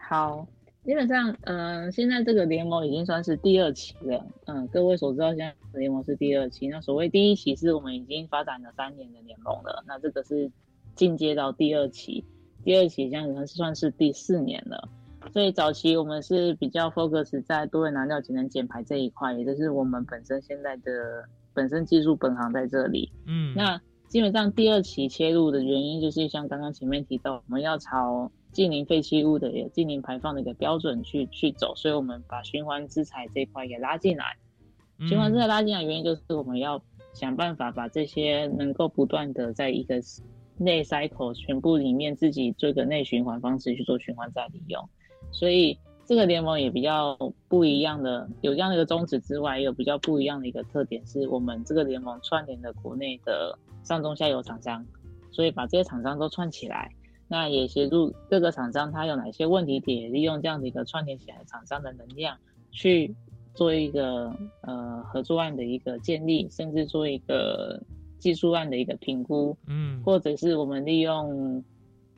[0.09, 0.47] 好，
[0.85, 4.27] 基本上，嗯，现在这个联盟已经算是第二期了。
[4.47, 6.67] 嗯，各位所知道，现在联盟是第二期。
[6.69, 10.51] 那所谓第一期是我们已经发展了三年的联盟了，那这个是
[10.95, 12.25] 进阶到第二期。
[12.65, 14.89] 第二期这样子算是第四年了，
[15.33, 23.13] 所以早期我们是比较 focus 在多元燃料节能减排这一块，也就是我们本身现在的本身技术本行在这里。
[23.27, 34.37] 嗯，那基本上第二期切入的原因就是像刚刚前面提到，我们要朝近零废弃物的、近零排放的一个标准去去走，所以我们把循环资材这一块也拉进来。
[35.07, 40.01] 循环资材拉进来原因就是我们要想办法把这些能够不断的在一个。
[40.61, 44.89] 内 cycle 全部里面自己做个内循环方式去做循环再利用，
[45.31, 47.17] 所以这个联盟也比较
[47.49, 54.85] 不一样的，有这样的一个宗旨之外，也有比较不一样的一个特点，是我们这个联盟串联的国内的上中下游厂商，
[55.31, 56.91] 所以把这些厂商都串起来，
[57.29, 62.37] 那也协助各个厂商，它有哪些问题点，利用这样的一个串联起来厂商的能量，
[62.71, 63.15] 去
[63.55, 67.81] 做一个呃合作案的一个建立，甚至做一个。
[68.19, 71.63] 技术案的一个评估，嗯，或者是我们利用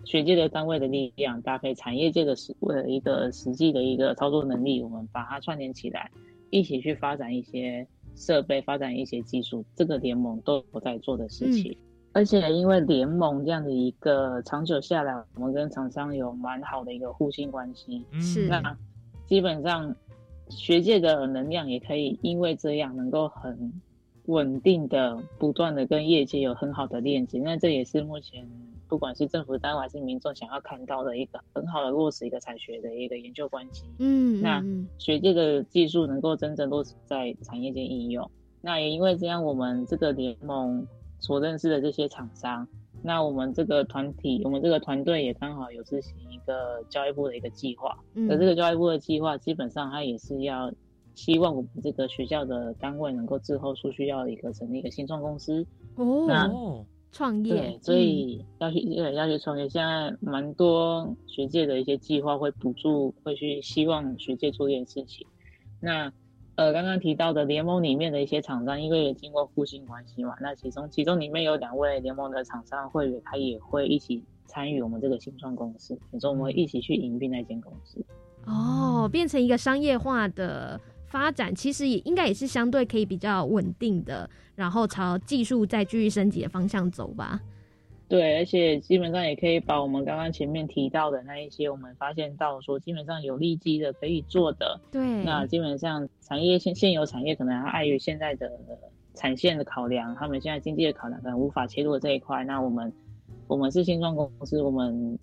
[0.04, 6.10] 学界的单位的力量，搭配产业界的实为了一个实际的一个操作能力，我们把它串联起来，
[6.50, 7.86] 一起去发展一些
[8.16, 9.64] 设备，发展一些技术。
[9.74, 11.76] 这个联盟都有在做的事情，
[12.12, 18.76] 而且因为联盟这样的一个长久下来，我们跟厂商有蛮好的一个互信关系，是那
[19.26, 19.94] 基本上
[20.48, 23.72] 学界的能量也可以因为这样能够很。
[24.26, 28.48] 稳定的、不断的跟业界有很好的链接，那这也是目前
[28.90, 33.84] 不管是政府单位还是民众想要看到的一个很好的落实一个产学的一个研究关系。
[34.00, 34.60] 嗯，那
[34.98, 38.28] 学界的技术能够真正落实在产业界应用，
[38.60, 40.84] 那也因为这样，我们这个联盟
[41.20, 42.66] 所认识的这些厂商，
[43.00, 47.96] 那我们这个团体，我们这个团队也刚好有执行一个教育部的一个计划。
[48.14, 50.72] 嗯而这个教育部的计划，基本上它也是要
[51.14, 55.64] 希望我们这个学校的单位能够之后出去要一个成立一个新创公司。
[56.26, 65.26] 那哦，创业对，，所以要去对要去创业，现在蛮多学界的一些计划会补助，会去希望学界做这件事情。
[65.80, 66.12] 那
[66.56, 78.04] 呃，刚刚提到的联盟里面的一些厂商，因为也经过互信关系嘛，那其中其中里面有两位联盟的厂商会员，他也会一起参与我们这个新创公司，也说我们会一起去营并那间公司。
[78.44, 80.78] 哦，变成一个商业化的
[81.10, 87.40] 发展，其实也应该也是相对可以比较稳定的，然后朝技术再继续升级的方向走吧。
[88.08, 98.50] 对，而且基本上也可以把我们刚刚前面提到的那一些，我们发现到说，基本上有利基的可以做的，对，那基本上产业现现有产业可能还碍于现在的
[99.14, 102.42] 产线的考量，他们现在经济的考量可能无法切入这一块。
[102.44, 102.92] 那我们
[103.46, 105.18] 我们是新创公司，我们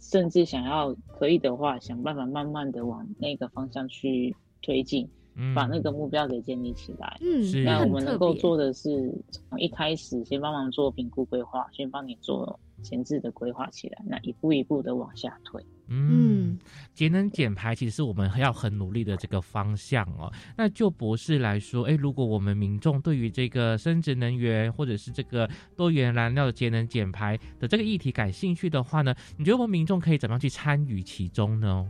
[0.00, 7.18] 甚至想要可以的话，想办法慢慢的往那个方向去推进，嗯把那个目标给建立起来。
[7.20, 15.62] 嗯，是那我们能够做的是从一开始先帮忙做评估规划，先帮你做前置的规划起来，那一步一步的往下推。
[15.94, 16.58] 嗯，
[16.94, 20.32] 节能减排其实是我们要很努力的这个方向哦。
[20.56, 25.46] 那就博士来说，诶，如果我们民众对于这个生殖能源或者是这个
[25.76, 31.86] 多元燃料的节能减排的这个议题感兴趣的话呢，你觉得我们民众可以怎么样去参与其中呢？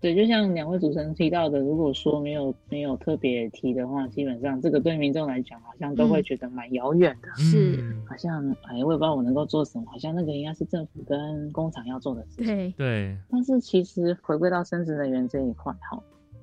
[0.00, 7.28] 对，就像两位主持人提到的，如果说没有没有特别提的话，基本上这个对民众来讲，好像都会嗯觉得蛮遥远的。
[7.42, 12.46] 是嗯好像哎，我也不知道我能够做什么，好像那个应该是政府跟工厂要做的事情。
[12.46, 16.00] 对，对，但是其实回归到生殖能源这一块哈，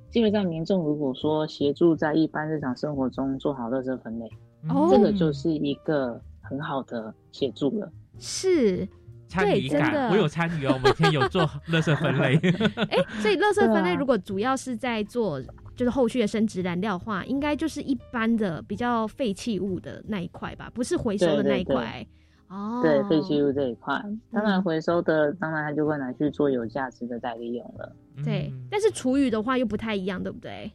[0.09, 4.25] 基本上民众如果说协助在一般日常生活中做好垃圾分类，
[4.67, 7.89] 哦这个就是一个很好的协助了。
[8.19, 8.87] 是，
[9.27, 12.35] 参与对真的感，我有参与哦，每天有做 垃圾分类。
[12.89, 15.41] 哎，所以垃圾分类如果主要是在做
[15.75, 22.05] 就是后续的生殖燃料的话，应该就是一般的比较废弃物的那一块吧，不是回收的那一块。
[22.47, 24.01] 哦，对废弃物这一块，
[24.31, 27.91] 当然嗯回收的，当然它就会拿去做有价值的再利用了。
[28.23, 30.71] 对嗯，但是厨余的话又不太一样，对不对？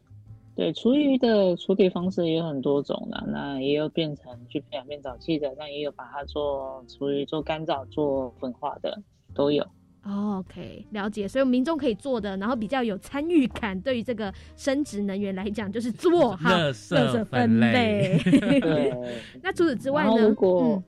[0.61, 9.01] 对，厨余的处理方式也有很多种的，那也有变成去培养变沼气的，那也有把它做厨余做干燥、做粉化的，
[9.35, 9.65] 都有。
[10.05, 11.27] 哦 OK，了解。
[11.27, 18.19] 所以民众可以做的，然后比较有参与感，对于这个生殖能源来讲，就是做好垃圾分类
[18.61, 18.95] 对，
[19.43, 20.29] 那除此之外呢？
[20.29, 20.83] 如果嗯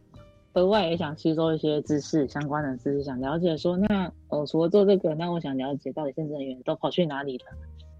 [0.52, 7.44] 额外也想吸收一些知识，相关的知识，想了解说，那呃除了做这个，那我想了解到底生殖能源都跑去哪里了？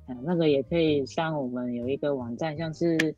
[0.09, 3.15] 嗯，那个也可以上我们有一个网站，像是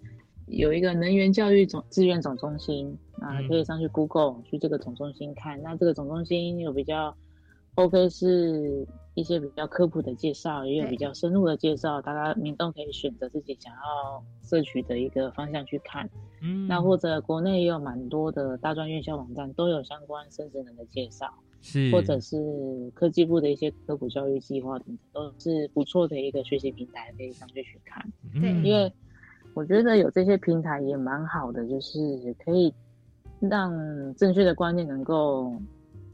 [0.46, 5.62] 有一个能源教育总志愿总中心，啊，嗯可以上去 Google 去这个总中心看。
[5.62, 7.16] 那这个总中心有比较
[7.76, 16.08] OK 是一些比较科普的介绍，也有比较深入的介绍，大家民众可以选择自己想要摄取的一个方向去看。
[16.42, 28.04] 嗯那或者国内也有蛮多的大专院校网站都有相关生殖能的介绍，是或者是科技部的一些科普教育计划等等，都是不错的一个学习平台，可以上去去看。
[28.32, 28.92] 对嗯因为
[29.54, 32.74] 我觉得有这些平台也蛮好的，就是可以
[33.40, 33.72] 让
[34.16, 35.54] 正确的观念能够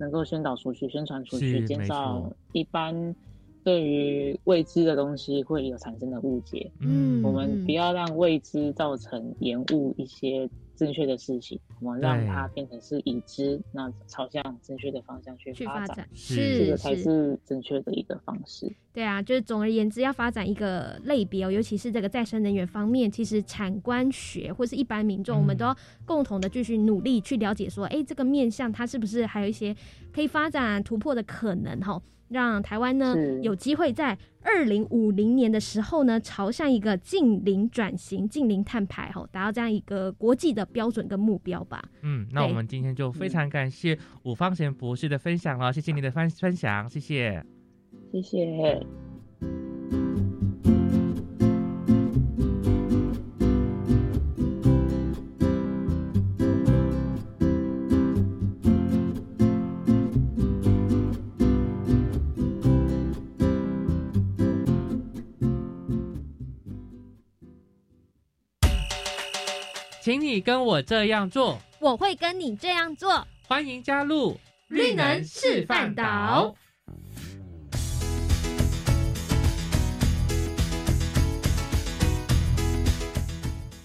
[0.01, 3.15] 能够宣导出去、宣传出去，减少一般
[3.63, 6.71] 对于未知的东西会有产生的误解。
[6.81, 18.67] 嗯我们不要让未知造成延误一些正确的事情，我们让它变成是已知，那朝向正确的方向去去发展发展，是这个才是正确的一个方式。
[18.93, 29.77] 对啊，就是总而言之，要发展一个类别哦，尤其是这个再生能源方面，其实产官学或是一般民众，我们嗯都要共同的继续努力去了解，说，哎，这个面向它是不是还有一些
[30.11, 32.01] 可以发展突破的可能哈、
[32.31, 41.83] 让台湾呢有机会在二零五零年的时候呢，朝向一个近零转型、近零碳排吼，达到这样一个国际的标准跟目标吧。
[42.03, 47.45] 嗯，那我对们今天就非常感谢武方贤博士的分享了，谢谢你的分分享，谢谢。
[48.13, 48.87] 谢谢。
[70.11, 73.25] 请你跟我这样做，我会跟你这样做。
[73.47, 74.37] 欢迎加入
[74.67, 76.53] 绿能示范岛。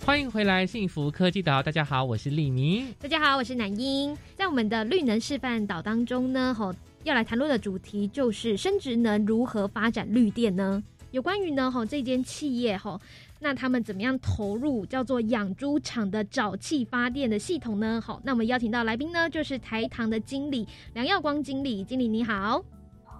[0.04, 2.88] 欢迎回来，幸福科技岛，大家好，我是丽妮。
[3.00, 4.18] 大家好，我是南英。
[4.34, 6.74] 在我们的绿能示范岛当中呢，吼
[7.04, 10.82] 要来谈论的主题就是生殖能如何发展绿电呢？
[11.12, 13.00] 有关于呢，吼这间企业吼，
[13.46, 18.02] 那他们怎么样投入叫做养猪场的沼气发电的系统呢？
[18.02, 22.66] 好，那我们邀请到来宾呢，就是台糖的经理梁耀光经理，经理你好。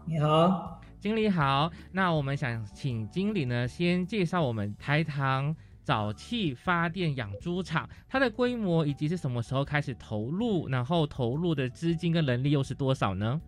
[0.08, 1.72] 你好，经理好。
[1.92, 5.56] 那我们想请经理呢，先介绍我们台糖。
[5.86, 13.40] 沼气发电养猪场，它的规模以及是什么时候开始投入，然后投入的资金跟人力又是多少呢？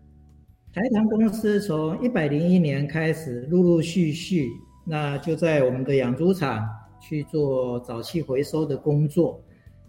[0.72, 4.52] 台糖公司从一百零一年开始，陆陆续续，
[4.90, 6.66] 那就在我们的养猪场
[7.02, 9.44] 去做沼气回收的工作。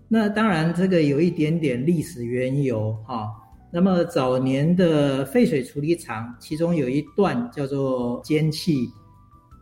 [0.08, 3.30] 那当然，这个有一点点历史缘由哈。
[3.70, 8.88] 那么早年的废水处理厂，其中有一段叫做间气。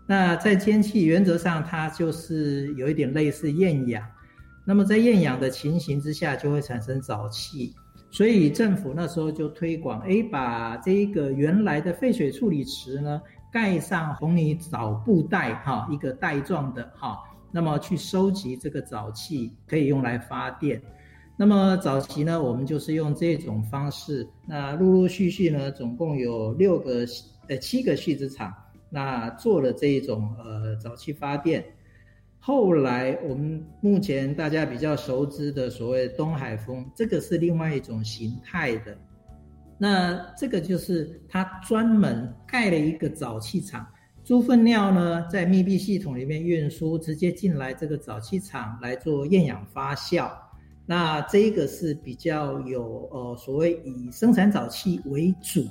[0.09, 4.03] 那在间气原则上，它就是有一点类似厌氧。
[4.65, 7.75] 那么在厌氧的情形之下，就会产生沼气。
[8.13, 13.21] 所以政府那时候就推广，哎，把这个原来的废水处理池呢，
[13.53, 17.19] 盖上红泥沼布袋，哈，一个袋状的，哈，
[17.51, 20.81] 那么去收集这个沼气，可以用来发电。
[21.39, 24.27] 那么早期呢，我们就是用这种方式。
[24.47, 27.05] 那陆陆续续呢，总共有六个
[27.49, 28.53] 呃七个蓄子厂。
[28.89, 31.65] 那做了这一种呃沼气发电，
[32.39, 38.97] 后来我们目前大家比较熟知的所谓东海风，这个是另外一种形态的。
[39.79, 43.87] 那这个就是它专门盖了一个沼气厂，
[44.25, 50.31] 猪粪尿呢在密闭系统里面运输，直接进来这个沼气厂来做厌氧发酵。
[50.87, 55.67] 那这个是比较有呃所谓以生产沼气为主。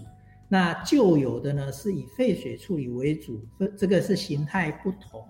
[0.48, 5.26] 那旧有的呢，是以废水处理为主，这这个是形态不同。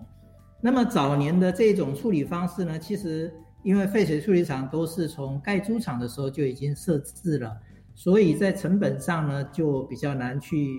[0.60, 7.56] 那么早年的这种处理方式呢，其实因为废水处理厂都是从盖猪场的时候就已经设置了，
[7.96, 10.78] 所以在成本上呢就比较难去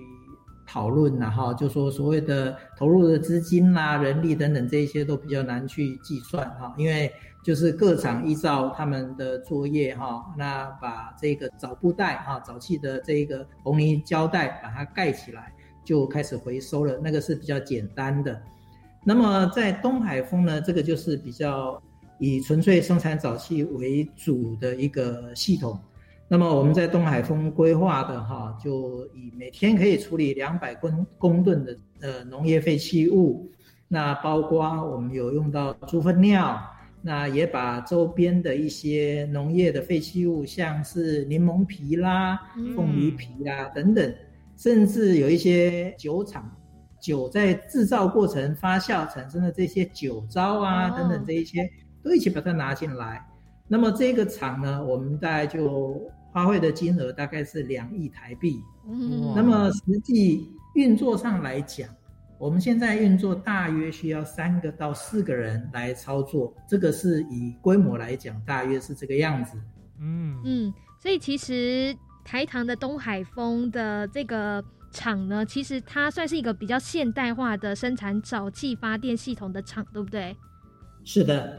[0.66, 1.52] 讨论了哈。
[1.52, 7.12] 就说所谓的投入的资金啦、人力等等这一些都比较难去计算哈，因为。
[7.40, 15.50] 就是各厂依照他们的作业哈，那把这个早布袋哈，早期的这个红泥胶带把它盖起来，
[15.82, 16.98] 就开始回收了。
[17.02, 18.38] 那个是比较简单的。
[19.02, 21.80] 那么在东海丰呢，这个就是比较
[22.18, 25.78] 以纯粹生产早期为主的一个系统。
[26.28, 33.50] 那么我们在东海峰规划的哈，就以每天可以处理两百公公吨的呃农业废弃物，
[33.88, 36.60] 那包括我们有用到猪粪尿。
[37.00, 42.36] 那也把周边的一些农业的废弃物，像是柠檬皮啦、
[42.74, 44.14] 凤梨皮啦等等，
[44.56, 46.50] 甚至有一些酒厂
[47.00, 51.70] 酒在制造过程发酵产生的这些酒糟啊等等这一些，
[52.02, 53.24] 都一起把它拿进来。
[53.68, 56.02] 那么这个厂呢，我们大概就
[56.32, 58.62] 花费的金额大概是两亿台币。
[58.88, 61.88] 嗯，那么实际运作上来讲。
[62.38, 69.58] 我们现在运作大约需要三个到四个人来操作，这个是以规模来讲，大约是这个样子。
[69.98, 71.92] 嗯嗯，所以其实
[72.24, 80.36] 台糖的东海风的这个厂呢，其实它算是一个比较现代化的生产沼气发电系统的厂，对不对？
[81.02, 81.58] 是的。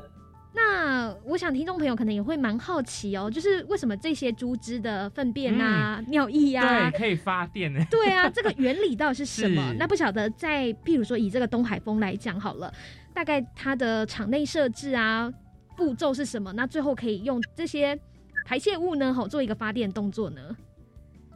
[0.51, 7.79] 那我想听众朋友可能也会蛮好奇哦，就是为什么这些猪只的粪便啊、尿液啊，对，可以发电呢？
[7.89, 9.73] 对啊，这个原理到底是什么？
[9.77, 12.73] 那不晓得在譬如说以这个东海风来讲好了，
[13.13, 15.31] 大概它的场内设置啊、
[15.77, 16.51] 步骤是什么？
[16.53, 17.97] 那最后可以用这些
[18.43, 20.41] 排泄物呢，好做一个发电动作呢？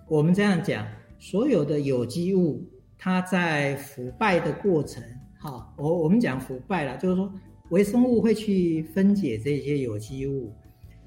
[0.07, 0.85] 我们这样讲，
[1.19, 5.03] 所有的有机物，它在腐败的过程，
[5.39, 7.31] 哈，我我们讲腐败了，就是说。
[7.69, 10.53] 微生物会去分解这些有机物，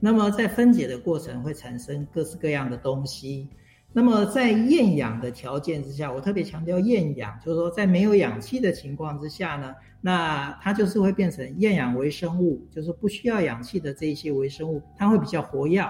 [0.01, 3.49] 那么在分解的过程会产生各式各样的东西。
[3.93, 15.83] 那么在厌氧的条件之下，我特别强调厌氧，就是说在没有氧气的情况之下呢，那它就是会变成厌氧微生物，就是不需要氧气的这些微生物，它会比较活跃。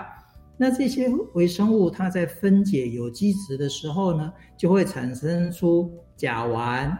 [0.56, 6.96] 那这些微生物它在分解有机质的时候呢，就会产生出甲烷。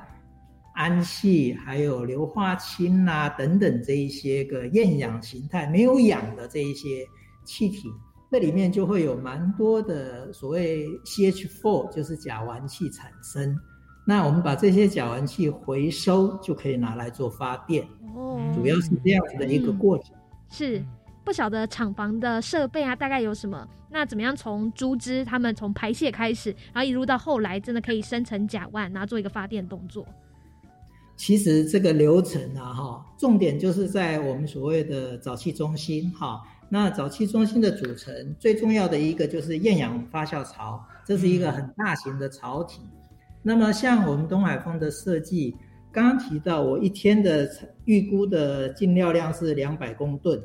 [0.77, 7.07] 氨气还有硫化氢啊等等这一些个厌氧形态没有氧的这一些
[7.45, 7.91] 气体，
[8.31, 13.57] 那里面就会有蛮多的所谓 CH4，就是甲烷气产生。
[14.07, 17.87] 那我们把这些甲烷气回收，就可以拿来做发电。
[18.15, 20.15] 哦，主要是这样子的一个过程。
[20.51, 20.85] 是
[21.25, 23.67] 不晓得厂房的设备啊，大概有什么？
[23.91, 30.07] 那怎么样从猪只他们从排泄开始，然后一路到后来真的可以生成甲烷，然后做一个发电动作？
[31.17, 36.43] 其实这个流程啊，哈，重点就是在我们所谓的早期中心，哈。
[36.69, 42.81] 那早期中心的组成最重要的一个就是厌氧发酵槽，这是一个很大型的槽体。
[43.41, 45.57] 那么像我们东海风的设计，
[45.93, 47.49] 刚刚提到我一天的
[47.85, 50.43] 预估的进料量是两百公吨，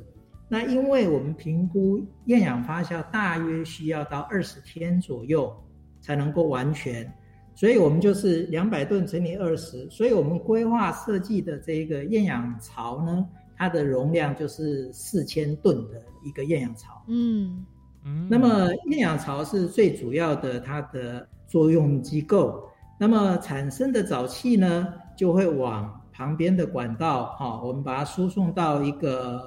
[0.47, 5.51] 那因为我们评估厌氧发酵大约需要到二十天左右
[5.99, 7.11] 才能够完全。
[7.53, 13.25] 所以我们就是两百吨乘以二十，所以我们规划设计的这个厌氧槽呢，
[13.55, 17.03] 它的容量就是四千吨的一个厌氧槽。
[17.07, 17.63] 嗯
[18.03, 18.27] 嗯。
[18.29, 29.39] 那么厌氧槽是最主要的它的作用机构，那么产生的沼气呢，就会往旁边的管道哈，我们把它输送到一个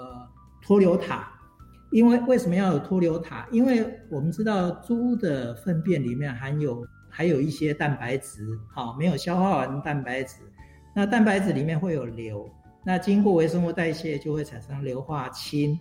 [0.63, 1.33] 脱硫塔。
[1.91, 3.47] 因为为什么要有脱硫塔？
[3.51, 6.87] 因为我们知道猪的粪便里面含有。
[7.17, 8.45] 还有一些蛋白质，
[8.75, 10.39] 好，没有消化完蛋白质，
[10.93, 12.51] 那蛋白质里面会有硫，
[12.83, 15.79] 那经过微生物代谢就会产生硫化氢，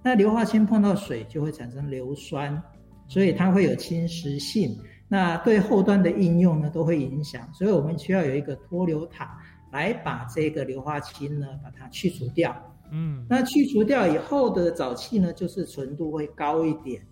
[0.00, 2.62] 那硫化氢碰到水就会产生硫酸，
[3.08, 4.78] 所以它会有侵蚀性，
[5.08, 9.36] 那对后端的应用呢都会影响，所以我们需要有一个脱硫塔
[9.72, 12.54] 来把这个硫化氢呢把它去除掉，
[12.92, 17.02] 嗯，那去除掉以后的沼气呢就是纯度会高一点。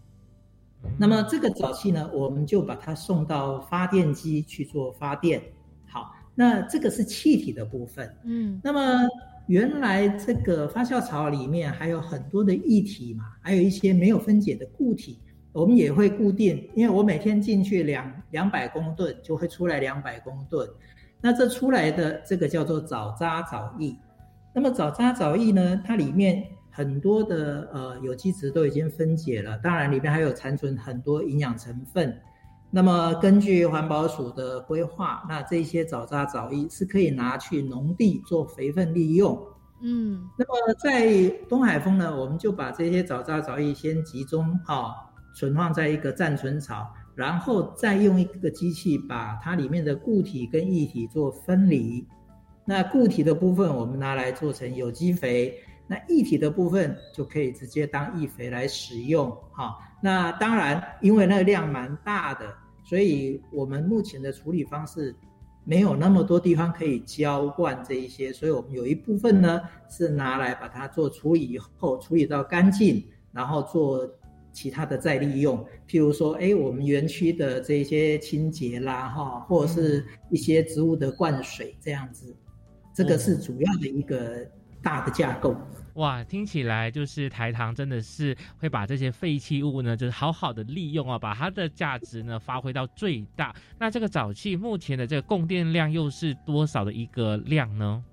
[0.99, 5.43] 那么这个沼气呢，我们就把它送到发电机去做发电。
[5.87, 8.09] 好，那这个是气体的部分。
[8.25, 9.09] 嗯，那么
[9.47, 15.19] 原来这个发酵槽里面还有很多的液体嘛，还有一些没有分解的固体，
[15.53, 16.69] 我们也会固定。
[16.75, 20.69] 因为我每天进去两两百公吨，就会出来两百公吨。
[21.21, 23.97] 那这出来的这个叫做沼渣沼液。
[24.55, 26.47] 那么沼渣沼液呢，它里面。
[26.77, 32.13] 很多的呃有机质都已经分解了，当然里面还有残存很多营养成分。
[32.69, 39.41] 那么根据环保署的规划，那这些沼渣沼液是可以拿去农地做肥分利用。
[39.83, 44.93] 嗯，那么在东海峰呢，我们就把这些沼渣沼液先集中哈
[45.37, 52.05] 存放在一个暂存槽，然后再用一个机器把它里面的固体跟液体做分离。
[52.65, 55.57] 那固体的部分我们拿来做成有机肥。
[55.87, 59.77] 那液体的部分就可以直接当易肥来使用，哈。
[60.03, 65.15] 那当然，因为那个量蛮大的，所以我们目前的处理方式
[65.65, 69.61] 没有那么多地方可以浇灌这一些，所以我们有一部分呢
[69.91, 74.09] 是拿来把它做处理以后，处理到干净，然后做
[74.53, 75.63] 其他的再利用。
[75.87, 82.35] 譬如说，哎，我们园区的这些清洁啦，哈，或者是一些植物的灌水这样子，
[82.95, 84.47] 这个是主要的一个。
[84.85, 85.57] 大的架构
[85.95, 93.55] 哇，听起来就是台糖真的是会把这些废弃物呢，就是好好的利用啊，把它的价值呢发挥到最大。
[93.79, 98.05] 那这个沼气目前的这个供电量又是多少的一个量呢？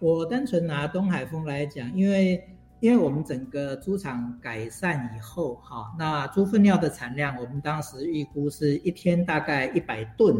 [0.00, 2.42] 我单纯拿东海风来讲，因为
[2.80, 10.34] 因为我们整个猪场改善以后，哈，那猪粪尿的产量，我们当时预估是一天大概一百吨。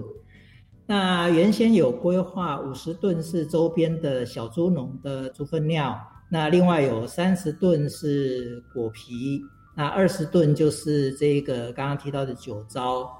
[0.86, 5.98] 那原先有规划五十吨是周边的小猪农的猪粪尿，
[6.30, 9.40] 那另外有三十吨是果皮，
[9.74, 13.10] 那二十吨就是这个刚刚提到的酒糟。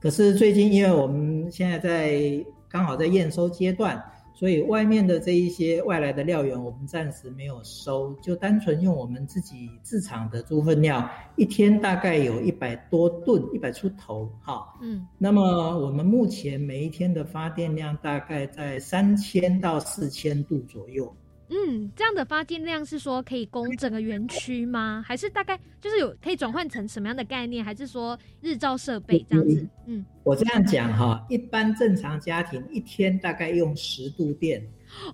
[0.00, 4.02] 可是最近因为我们现在在刚好在验收阶段。
[4.44, 21.10] 所以外面的这一些外来的料源，我们暂时没有收，就单纯用我们自己自产的猪粪料，一天大概有一百多吨，一百出头，哈，嗯，那么我们目前每一天的发电量大概在三千到四千度左右。
[21.50, 25.04] 嗯，这样的发电量是说可以供整个园区吗？
[25.06, 27.64] 还是大概就是有可以转换成什么样的概念？
[27.64, 29.68] 还是说日照设备这样子？
[29.86, 34.66] 嗯，我这样讲哈，一般正常家庭一天大概用十度电，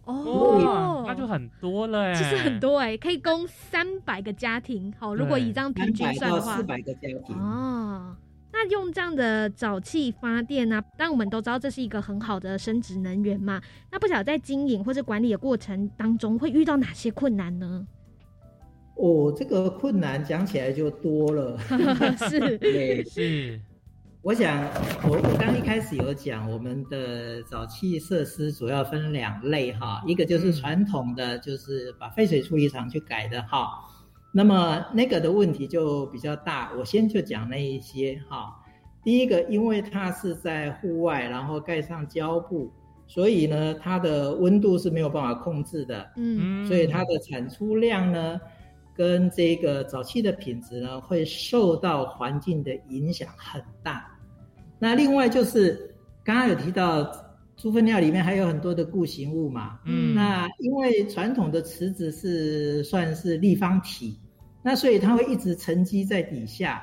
[0.05, 4.93] 哦，那就很多了哎，其实很多哎，可以供三百个家庭。
[4.99, 8.17] 好，如果以这样平均算的话，四百个家庭哦。
[8.63, 10.85] 那用这样的沼气发电呢？
[10.95, 13.59] 但我们都知道这是一个很好的生殖能源嘛。
[13.91, 17.87] 那不晓得在经营或者管理的过程当中会遇到哪些困难呢？
[18.97, 21.59] 哦，这个困难讲起来就多了。
[22.29, 23.59] 是， 对，是。
[24.21, 24.63] 我想，
[25.05, 33.87] 我我刚一开始有讲，我们的沼气设施主要分两类哈，一个就是传统的，就是把废水处理厂去改的哈。
[34.33, 38.57] 那么那个的问题就比较大，我先就讲那一些哈。
[39.03, 42.71] 第一个，因为它是在户外，然后盖上胶布，
[43.07, 48.41] 所以呢，它的温度是没有办法控制的，嗯，所以它的产出量呢，
[48.95, 54.07] 跟这个早期的品质呢，会受到环境的影响很大。
[54.79, 57.11] 那另外就是刚刚有提到
[57.61, 64.19] 猪粪尿里面还有很多的固形物嘛，嗯，那因为传统的池子是算是立方体，
[64.63, 66.83] 那所以它会一直沉积在底下，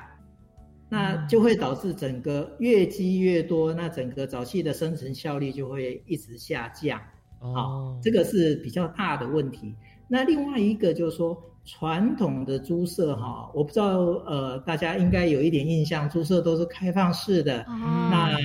[0.88, 7.02] 那就会导致整个越积越多，那整个沼气的生成效率就会一直下降，
[7.40, 9.74] 哦，这个是比较大的问题。
[10.08, 13.98] 那另外一个就是说，传统的猪舍哈，我不知道
[14.28, 18.38] 呃，大家应该有一点印象，猪舍都是开放式的，那。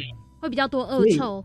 [0.42, 1.44] 会比较多恶臭，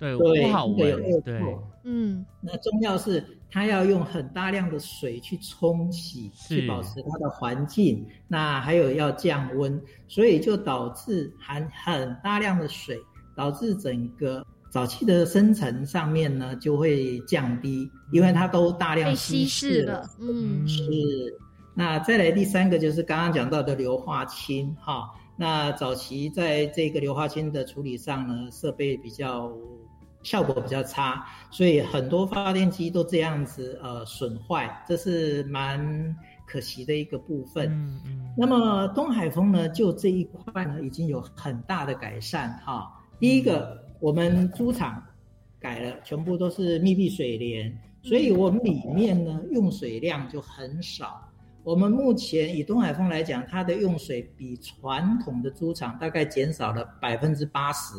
[0.00, 1.20] 对，不好闻。
[1.20, 1.38] 对，
[1.84, 8.02] 嗯，那重要是它要用很大量的水去冲洗，去保持它的环境。
[8.26, 9.78] 那还有要降温，
[10.08, 12.98] 所以就导致含很大量的水，
[13.36, 20.08] 导致整个早期的生成上面呢就会降低，因为它都大量稀释了。
[20.18, 20.82] 嗯，是。
[21.74, 25.10] 那再来第三个就是刚刚讲到的硫化氢，哈。
[25.40, 29.52] 那早期在这个硫化氢的处理上呢，设备比较
[30.24, 37.70] 效果比较差，所以很多发电机都这样子呃损坏，这是蛮可惜的一个部分。
[37.70, 38.34] 嗯嗯。
[38.36, 42.92] 那么东海风呢，就这一块呢，已经有很大的改善哈。
[43.20, 45.00] 第一个，我们猪场
[45.60, 51.27] 改了，全部都是密闭水帘，所以我们里面呢用水量就很少。
[51.64, 57.94] 我们目前以东海风来讲，它的用水比传统的猪场大概减少了百分之八十，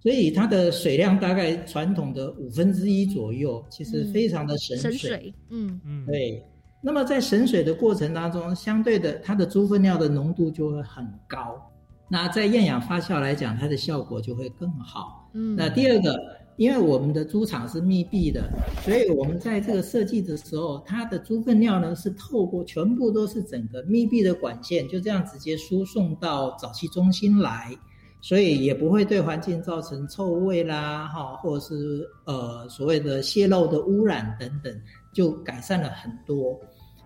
[0.00, 5.32] 所以它的水量大概传统的五分之一左右，其实非常的省水。
[5.50, 6.44] 嗯嗯，对。
[6.82, 11.60] 那么在省水的过程当中，相对的，它的猪粪尿的浓度就会很高。
[12.08, 15.30] 那在厌氧发酵来讲，它的效果就会更好。
[15.34, 16.35] 嗯，那第二个。
[16.56, 18.50] 因为我们的猪场是密闭的，
[18.82, 27.76] 所以我们在这个设计的时候，它的猪粪尿呢是透过全部都是整个密闭的管线，就这样直接输送到沼气中心来，
[28.22, 34.74] 所以也不会对环境造成臭味啦，哈，或者是呃所谓的泄漏的污染等等，
[35.12, 36.58] 就改善了很多。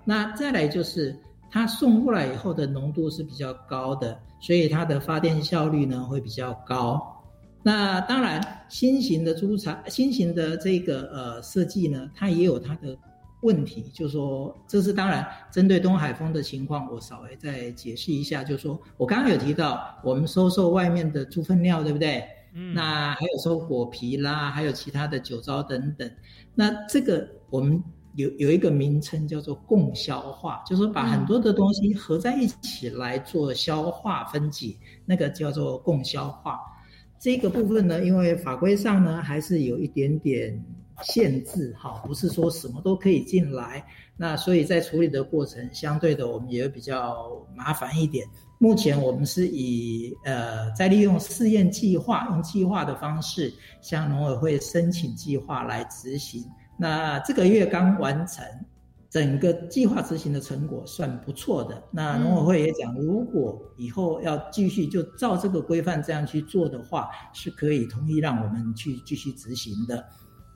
[0.05, 1.15] 那再来就是
[1.51, 7.20] 它送过来以后的浓度是比较高的，所以它的发电效率呢会比较高。
[7.63, 12.97] 那当然，新型的猪场、新型的这个呃设计呢，它也有它的
[13.43, 13.85] 问题。
[13.93, 18.43] 就是说，这是当然针对东海风的情况，我稍微再解释一下。
[18.43, 22.25] 就是说我刚刚有提到，我们收受外面的猪粪尿，对不对？
[22.55, 22.73] 嗯。
[22.73, 26.11] 那还有收果皮啦，还有其他的酒糟等等。
[26.55, 27.83] 那这个我们
[28.15, 36.59] 有有一个名称叫做共消化，就是说把很多的东西合在一起来做消化分解，那个叫做共消化。
[37.21, 40.59] 这个部分呢，因为法规上呢还是有一点点
[41.03, 43.85] 限制，哈，不是说什么都可以进来。
[44.17, 48.27] 那所以在处理的过程，相对的我们也比较麻烦一点。
[48.59, 53.53] 目前我们是以呃在利用试验计划，用计划的方式
[53.83, 56.43] 向农委会申请计划来执行。
[56.79, 58.43] 那这个月刚完成。
[59.11, 61.83] 整个计划执行的成果算不错的。
[61.91, 70.05] 那农委会也讲，如果以后要继续就照这个规范这样去做的话，是可以同意让我们去继续执行的。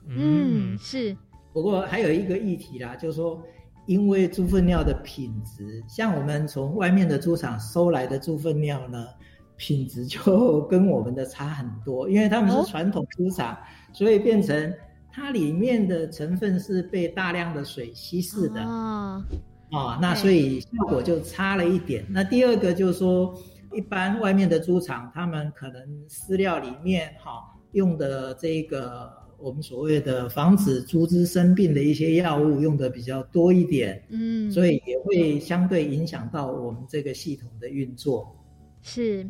[0.07, 1.15] 嗯，是。
[1.51, 3.43] 不过还有一个议题啦，就是说，
[3.87, 9.05] 因为猪粪尿的品质，像我们从外面的猪场收来的猪粪尿呢，
[9.57, 13.57] 品质就跟我们的差很多，因为他们是传统猪场，
[13.91, 14.73] 所以变成。
[15.15, 18.61] 它里面的成分是被大量的水稀释的。
[18.61, 19.23] 哦，
[19.71, 22.05] 哦，那所以效果就差了一点。
[22.09, 23.33] 那第二个就是说，
[23.71, 27.41] 一般外面的猪场，他们可能饲料里面哈
[27.71, 38.35] 用的这个我们所谓的防止猪只生病的一些药物用的比较多一点，嗯，所以也会相对影响到我们这个系统的运作。
[38.81, 39.25] 是，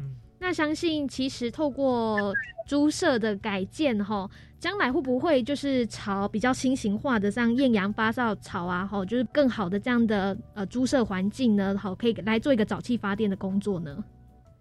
[0.45, 2.31] 那相信其实透过
[2.67, 4.29] 猪舍的改建哈。
[4.59, 11.75] 将来会不会就是朝比较新型化的，像艳阳发酵槽啊，吼，就是更好的这样的呃猪舍环境呢？
[11.75, 14.03] 好，可以来做一个沼气发电的工作呢？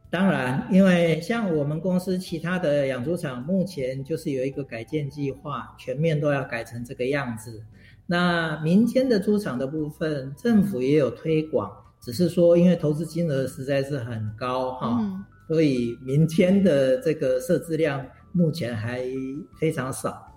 [0.09, 7.63] 当然，因为像我们公司其他的养猪场，目前就是有一个改建计划，全面都要改成这个样子。
[8.07, 11.71] 那民间的猪场的部分，政府也有推广，
[12.01, 15.01] 只是说因为投资金额实在是很高哈，
[15.49, 18.05] 所以明天的这个设置量。
[18.37, 19.01] 目前还
[19.61, 20.29] 非常少。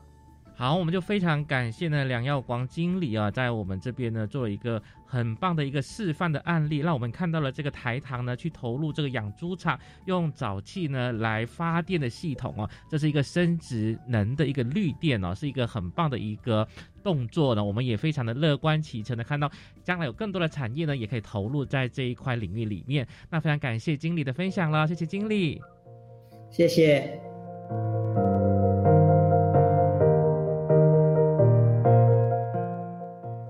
[0.56, 16.68] 好，我们就非常感谢呢梁耀光经理啊，在我们这边呢做了一个很棒的一个示范的案例，让我们看到了这个台糖呢去投入这个养猪场用沼气呢来发电的系统哦，这是一个生殖能的一个绿电哦，是一个很棒的一个
[17.08, 19.50] 动作呢我们也非常的乐观其成的看到
[19.82, 23.08] 将来有更多的产业呢也可以投入在这一块领域里面。
[23.30, 25.62] 那非常感谢经理的分享啦谢谢经理。
[26.50, 27.18] 谢谢。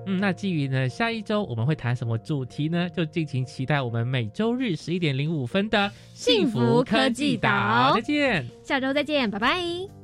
[0.05, 7.93] 嗯那基于呢下一周我们会谈什么主题呢就敬情期待我们每周日十一点零五分的幸福科技岛。
[7.95, 8.45] 再见。
[8.63, 9.96] 下周再见拜拜。